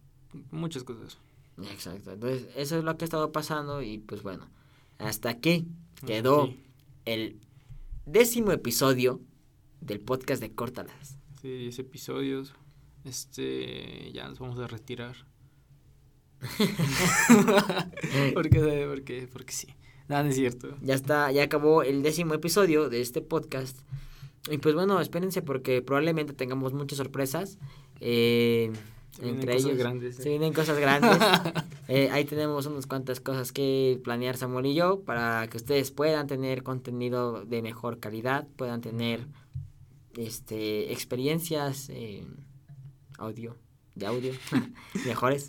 muchas 0.50 0.82
cosas. 0.84 1.18
Exacto. 1.70 2.12
Entonces, 2.12 2.48
eso 2.56 2.78
es 2.78 2.84
lo 2.84 2.96
que 2.96 3.04
ha 3.04 3.06
estado 3.06 3.32
pasando 3.32 3.82
y 3.82 3.98
pues 3.98 4.22
bueno, 4.22 4.46
hasta 4.98 5.28
aquí 5.28 5.66
quedó 6.06 6.46
Sí, 6.46 6.60
el 7.04 7.40
décimo 8.06 8.52
episodio 8.52 9.20
del 9.80 10.00
podcast 10.00 10.40
de 10.40 10.54
Córtalas. 10.54 11.18
sí, 11.42 11.48
10 11.50 11.78
episodios. 11.80 12.54
Este, 13.04 14.10
ya 14.12 14.28
nos 14.28 14.38
vamos 14.38 14.58
a 14.58 14.66
retirar. 14.66 15.16
porque, 18.34 18.86
porque, 18.88 19.28
porque 19.32 19.52
sí. 19.52 19.68
Nada, 20.08 20.22
no 20.22 20.30
es 20.30 20.36
cierto. 20.36 20.76
Ya 20.80 20.94
está, 20.94 21.30
ya 21.32 21.42
acabó 21.42 21.82
el 21.82 22.02
décimo 22.02 22.34
episodio 22.34 22.88
de 22.88 23.00
este 23.00 23.20
podcast. 23.20 23.78
Y 24.50 24.58
pues 24.58 24.74
bueno, 24.74 25.00
espérense 25.00 25.42
porque 25.42 25.82
probablemente 25.82 26.32
tengamos 26.32 26.72
muchas 26.72 26.96
sorpresas. 26.96 27.58
Eh, 28.00 28.72
Se 29.10 29.28
entre 29.28 29.56
ellos 29.56 29.76
grandes, 29.76 30.18
¿eh? 30.18 30.22
se 30.22 30.28
vienen 30.30 30.52
cosas 30.52 30.78
grandes. 30.78 31.18
Eh, 31.90 32.10
ahí 32.12 32.26
tenemos 32.26 32.66
unas 32.66 32.86
cuantas 32.86 33.18
cosas 33.18 33.50
que 33.50 33.98
planear 34.04 34.36
Samuel 34.36 34.66
y 34.66 34.74
yo 34.74 35.00
para 35.06 35.48
que 35.48 35.56
ustedes 35.56 35.90
puedan 35.90 36.26
tener 36.26 36.62
contenido 36.62 37.46
de 37.46 37.62
mejor 37.62 37.98
calidad, 37.98 38.46
puedan 38.56 38.82
tener 38.82 39.26
este 40.14 40.92
experiencias 40.92 41.90
audio, 43.16 43.56
de 43.94 44.04
audio 44.04 44.34
mejores. 45.06 45.48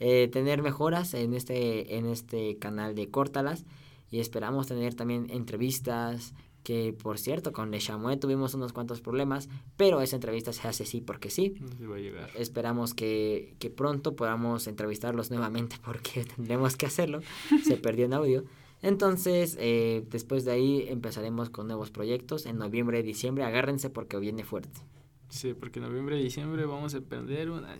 Eh, 0.00 0.28
tener 0.28 0.62
mejoras 0.62 1.14
en 1.14 1.34
este, 1.34 1.96
en 1.96 2.06
este 2.06 2.56
canal 2.56 2.94
de 2.94 3.08
Córtalas. 3.10 3.64
Y 4.10 4.18
esperamos 4.18 4.66
tener 4.66 4.94
también 4.94 5.28
entrevistas 5.30 6.34
que 6.62 6.92
por 6.92 7.18
cierto 7.18 7.52
con 7.52 7.70
Le 7.70 7.78
Chamois 7.78 8.20
tuvimos 8.20 8.52
unos 8.54 8.72
cuantos 8.74 9.00
problemas 9.00 9.48
pero 9.76 10.02
esa 10.02 10.16
entrevista 10.16 10.52
se 10.52 10.66
hace 10.68 10.84
sí 10.84 11.00
porque 11.00 11.30
sí. 11.30 11.54
No 11.60 11.68
se 11.76 11.86
va 11.86 11.96
a 11.96 11.98
llegar. 11.98 12.30
esperamos 12.36 12.92
que, 12.92 13.54
que 13.58 13.70
pronto 13.70 14.16
podamos 14.16 14.66
entrevistarlos 14.66 15.30
nuevamente 15.30 15.76
porque 15.84 16.24
tendremos 16.24 16.76
que 16.76 16.86
hacerlo. 16.86 17.20
Se 17.64 17.76
perdió 17.76 18.06
en 18.06 18.14
audio. 18.14 18.44
Entonces 18.82 19.56
eh, 19.60 20.04
después 20.10 20.44
de 20.44 20.52
ahí 20.52 20.86
empezaremos 20.88 21.50
con 21.50 21.66
nuevos 21.66 21.90
proyectos. 21.90 22.46
En 22.46 22.58
noviembre 22.58 23.02
diciembre 23.02 23.44
agárrense 23.44 23.90
porque 23.90 24.18
viene 24.18 24.44
fuerte. 24.44 24.80
Sí, 25.28 25.54
porque 25.54 25.78
en 25.78 25.86
noviembre 25.86 26.16
diciembre 26.16 26.66
vamos 26.66 26.94
a 26.94 26.98
emprender 26.98 27.50
una... 27.50 27.76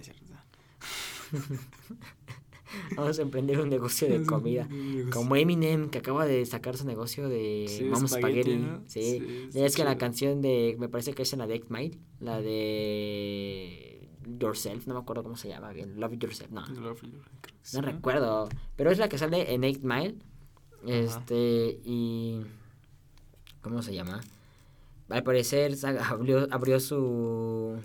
vamos 2.96 3.18
a 3.18 3.22
emprender 3.22 3.60
un 3.60 3.68
negocio 3.68 4.08
de 4.08 4.22
comida 4.26 4.68
Como 5.12 5.36
Eminem, 5.36 5.90
que 5.90 5.98
acaba 5.98 6.26
de 6.26 6.44
sacar 6.46 6.76
su 6.76 6.86
negocio 6.86 7.28
de 7.28 7.66
Sí, 7.68 7.84
espagueti, 7.84 8.08
Spaghetti. 8.08 8.56
¿no? 8.56 8.82
Sí. 8.86 9.48
Es 9.54 9.76
que 9.76 9.84
la 9.84 9.98
canción 9.98 10.40
de. 10.40 10.76
Me 10.78 10.88
parece 10.88 11.12
que 11.12 11.22
es 11.22 11.32
en 11.32 11.40
la 11.40 11.46
de 11.46 11.54
8 11.54 11.66
Mile. 11.68 11.98
La 12.20 12.40
de. 12.40 14.08
Yourself, 14.38 14.86
no 14.86 14.94
me 14.94 15.00
acuerdo 15.00 15.22
cómo 15.22 15.36
se 15.36 15.48
llama 15.48 15.72
bien. 15.72 15.98
Love 15.98 16.18
Yourself, 16.18 16.50
no. 16.50 16.66
Love 16.66 17.02
You, 17.02 17.18
No 17.74 17.80
recuerdo. 17.80 18.48
Pero 18.76 18.90
es 18.90 18.98
la 18.98 19.08
que 19.08 19.18
sale 19.18 19.52
en 19.52 19.64
8 19.64 19.80
Mile. 19.82 20.14
Este. 20.86 21.80
Y. 21.84 22.42
¿Cómo 23.62 23.82
se 23.82 23.94
llama? 23.94 24.20
Al 25.08 25.22
parecer 25.22 25.76
abrió 26.50 26.80
su. 26.80 27.78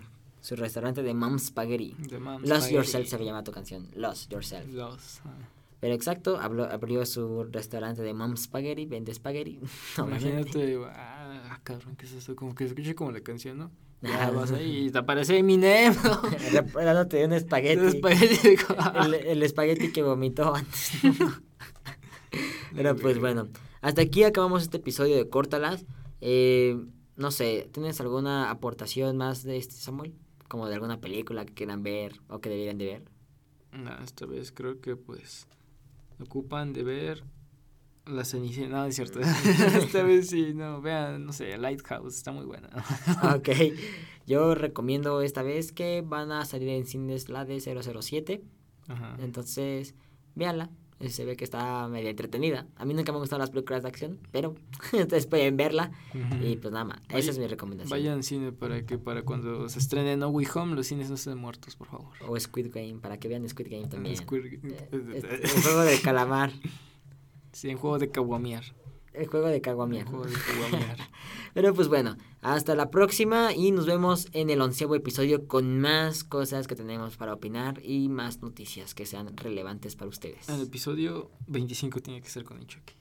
Su 0.46 0.54
restaurante 0.54 1.02
de 1.02 1.12
Mom 1.12 1.40
Spaghetti. 1.40 1.96
Lost 2.08 2.46
Spaghetti. 2.46 2.74
Yourself 2.74 3.08
se 3.08 3.24
llama 3.24 3.42
tu 3.42 3.50
canción. 3.50 3.88
Lost 3.96 4.30
Yourself. 4.30 4.72
Lost, 4.72 5.20
ah. 5.24 5.34
Pero 5.80 5.92
exacto, 5.92 6.38
habló- 6.40 6.70
abrió 6.70 7.04
su 7.04 7.42
restaurante 7.50 8.02
de 8.02 8.14
Mom 8.14 8.36
Spaghetti, 8.36 8.86
vende 8.86 9.12
spaghetti. 9.12 9.58
Imagínate, 9.98 10.78
ah, 10.94 11.58
cabrón, 11.64 11.96
¿qué 11.96 12.06
es 12.06 12.12
eso? 12.12 12.36
Como 12.36 12.54
que 12.54 12.62
se 12.62 12.68
escucha 12.74 12.94
como 12.94 13.10
la 13.10 13.22
canción, 13.22 13.58
¿no? 13.58 13.72
Ya 14.02 14.30
vas 14.30 14.52
ahí 14.52 14.86
y 14.86 14.90
te 14.92 14.98
aparece 14.98 15.36
Eminem, 15.36 15.92
Dándote 16.74 17.24
un 17.24 17.32
espagueti. 17.32 17.80
El 17.82 17.88
espagueti 17.88 18.56
El, 19.04 19.14
el 19.14 19.42
espagueti 19.42 19.90
que 19.90 20.02
vomitó 20.04 20.54
antes. 20.54 20.92
Pero 22.72 22.94
pues 22.94 23.18
bueno, 23.18 23.48
hasta 23.80 24.02
aquí 24.02 24.22
acabamos 24.22 24.62
este 24.62 24.76
episodio 24.76 25.16
de 25.16 25.28
Córtalas. 25.28 25.86
Eh, 26.20 26.78
no 27.16 27.32
sé, 27.32 27.68
¿tienes 27.72 28.00
alguna 28.00 28.50
aportación 28.50 29.16
más 29.16 29.42
de 29.42 29.56
este 29.56 29.74
Samuel? 29.74 30.14
Como 30.48 30.68
de 30.68 30.74
alguna 30.74 31.00
película 31.00 31.44
que 31.44 31.54
quieran 31.54 31.82
ver 31.82 32.20
o 32.28 32.40
que 32.40 32.48
deberían 32.48 32.78
de 32.78 32.86
ver. 32.86 33.04
No, 33.72 33.92
esta 34.02 34.26
vez 34.26 34.52
creo 34.52 34.80
que 34.80 34.96
pues 34.96 35.46
ocupan 36.18 36.72
de 36.72 36.82
ver 36.82 37.24
la 38.06 38.24
Cenicienta, 38.24 38.76
no, 38.76 38.84
es 38.84 38.94
cierto. 38.94 39.20
esta 39.78 40.02
vez 40.02 40.28
sí, 40.28 40.54
no, 40.54 40.80
vean, 40.80 41.26
no 41.26 41.32
sé, 41.32 41.56
Lighthouse, 41.58 42.16
está 42.16 42.30
muy 42.32 42.44
buena. 42.44 42.68
ok, 43.36 43.48
yo 44.26 44.54
recomiendo 44.54 45.20
esta 45.22 45.42
vez 45.42 45.72
que 45.72 46.02
van 46.06 46.30
a 46.30 46.44
salir 46.44 46.68
en 46.68 46.86
cines 46.86 47.28
la 47.28 47.44
de 47.44 47.60
007. 47.60 48.42
Ajá. 48.88 49.16
Entonces, 49.18 49.94
véanla. 50.36 50.70
Se 50.98 51.24
ve 51.26 51.36
que 51.36 51.44
está 51.44 51.86
medio 51.88 52.08
entretenida. 52.08 52.66
A 52.76 52.84
mí 52.86 52.94
nunca 52.94 53.12
me 53.12 53.16
han 53.16 53.20
gustado 53.22 53.38
las 53.40 53.50
películas 53.50 53.82
de 53.82 53.88
acción, 53.90 54.18
pero 54.32 54.54
ustedes 54.92 55.26
pueden 55.26 55.56
verla. 55.56 55.90
Y 56.42 56.56
pues 56.56 56.72
nada 56.72 56.84
más, 56.86 57.00
esa 57.10 57.30
es 57.32 57.38
mi 57.38 57.46
recomendación. 57.46 57.90
Vayan 57.90 58.14
al 58.14 58.24
cine 58.24 58.50
para 58.52 58.84
que 58.86 58.96
para 58.98 59.22
cuando 59.22 59.68
se 59.68 59.78
estrene 59.78 60.16
No 60.16 60.28
Way 60.28 60.46
Home 60.54 60.74
los 60.74 60.86
cines 60.86 61.08
no 61.10 61.16
estén 61.16 61.36
muertos, 61.36 61.76
por 61.76 61.88
favor. 61.88 62.08
O 62.26 62.38
Squid 62.40 62.68
Game, 62.72 62.94
para 63.00 63.18
que 63.18 63.28
vean 63.28 63.46
Squid 63.48 63.66
Game 63.70 63.88
también. 63.88 64.16
Squid- 64.16 64.60
Eh, 64.64 65.40
El 65.42 65.62
juego 65.62 65.80
del 65.82 66.00
calamar. 66.00 66.50
Sí, 67.52 67.70
en 67.70 67.78
juego 67.78 67.98
de 67.98 68.10
caguamear. 68.10 68.64
El 69.16 69.26
juego 69.28 69.48
de 69.48 69.60
caguamear. 69.60 70.06
Pero 71.54 71.72
pues 71.72 71.88
bueno, 71.88 72.16
hasta 72.42 72.74
la 72.74 72.90
próxima 72.90 73.54
y 73.54 73.72
nos 73.72 73.86
vemos 73.86 74.28
en 74.32 74.50
el 74.50 74.60
onceavo 74.60 74.94
episodio 74.94 75.48
con 75.48 75.80
más 75.80 76.22
cosas 76.22 76.66
que 76.66 76.76
tenemos 76.76 77.16
para 77.16 77.32
opinar 77.32 77.80
y 77.82 78.10
más 78.10 78.42
noticias 78.42 78.94
que 78.94 79.06
sean 79.06 79.34
relevantes 79.36 79.96
para 79.96 80.10
ustedes. 80.10 80.48
El 80.50 80.60
episodio 80.62 81.30
25 81.46 82.00
tiene 82.00 82.20
que 82.20 82.28
ser 82.28 82.44
con 82.44 82.58
el 82.58 82.66
Chucky. 82.66 82.94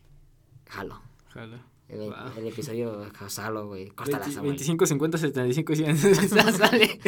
Jalo. 0.69 1.01
Jala. 1.27 1.65
El, 1.89 2.11
Va. 2.11 2.33
el 2.37 2.47
episodio, 2.47 3.07
jalo, 3.13 3.67
güey. 3.67 3.89
Córtala, 3.89 4.19
20 4.19 4.33
Samuel. 4.33 4.51
25, 4.53 4.85
50, 4.85 5.17
75, 5.17 5.75
100. 5.75 5.97
Sale. 5.97 6.99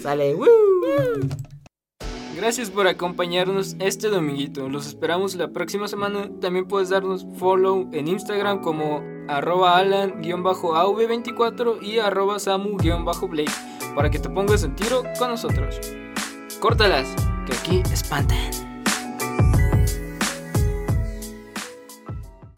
Sale. 0.00 0.34
¡Woo! 0.34 0.46
Gracias 2.36 2.70
por 2.70 2.86
acompañarnos 2.86 3.76
este 3.78 4.08
dominguito. 4.08 4.68
Los 4.68 4.86
esperamos 4.86 5.34
la 5.36 5.48
próxima 5.48 5.88
semana. 5.88 6.28
También 6.38 6.68
puedes 6.68 6.90
darnos 6.90 7.26
follow 7.38 7.88
en 7.94 8.08
Instagram 8.08 8.60
como 8.60 9.02
arroba 9.26 9.78
alan-av24 9.78 11.82
y 11.82 11.98
arroba 11.98 12.38
samu-blake 12.38 13.50
para 13.94 14.10
que 14.10 14.18
te 14.18 14.28
pongas 14.28 14.64
en 14.64 14.76
tiro 14.76 15.02
con 15.18 15.30
nosotros. 15.30 15.80
Córtalas, 16.60 17.08
que 17.46 17.54
aquí 17.54 17.82
espantan. 17.90 18.65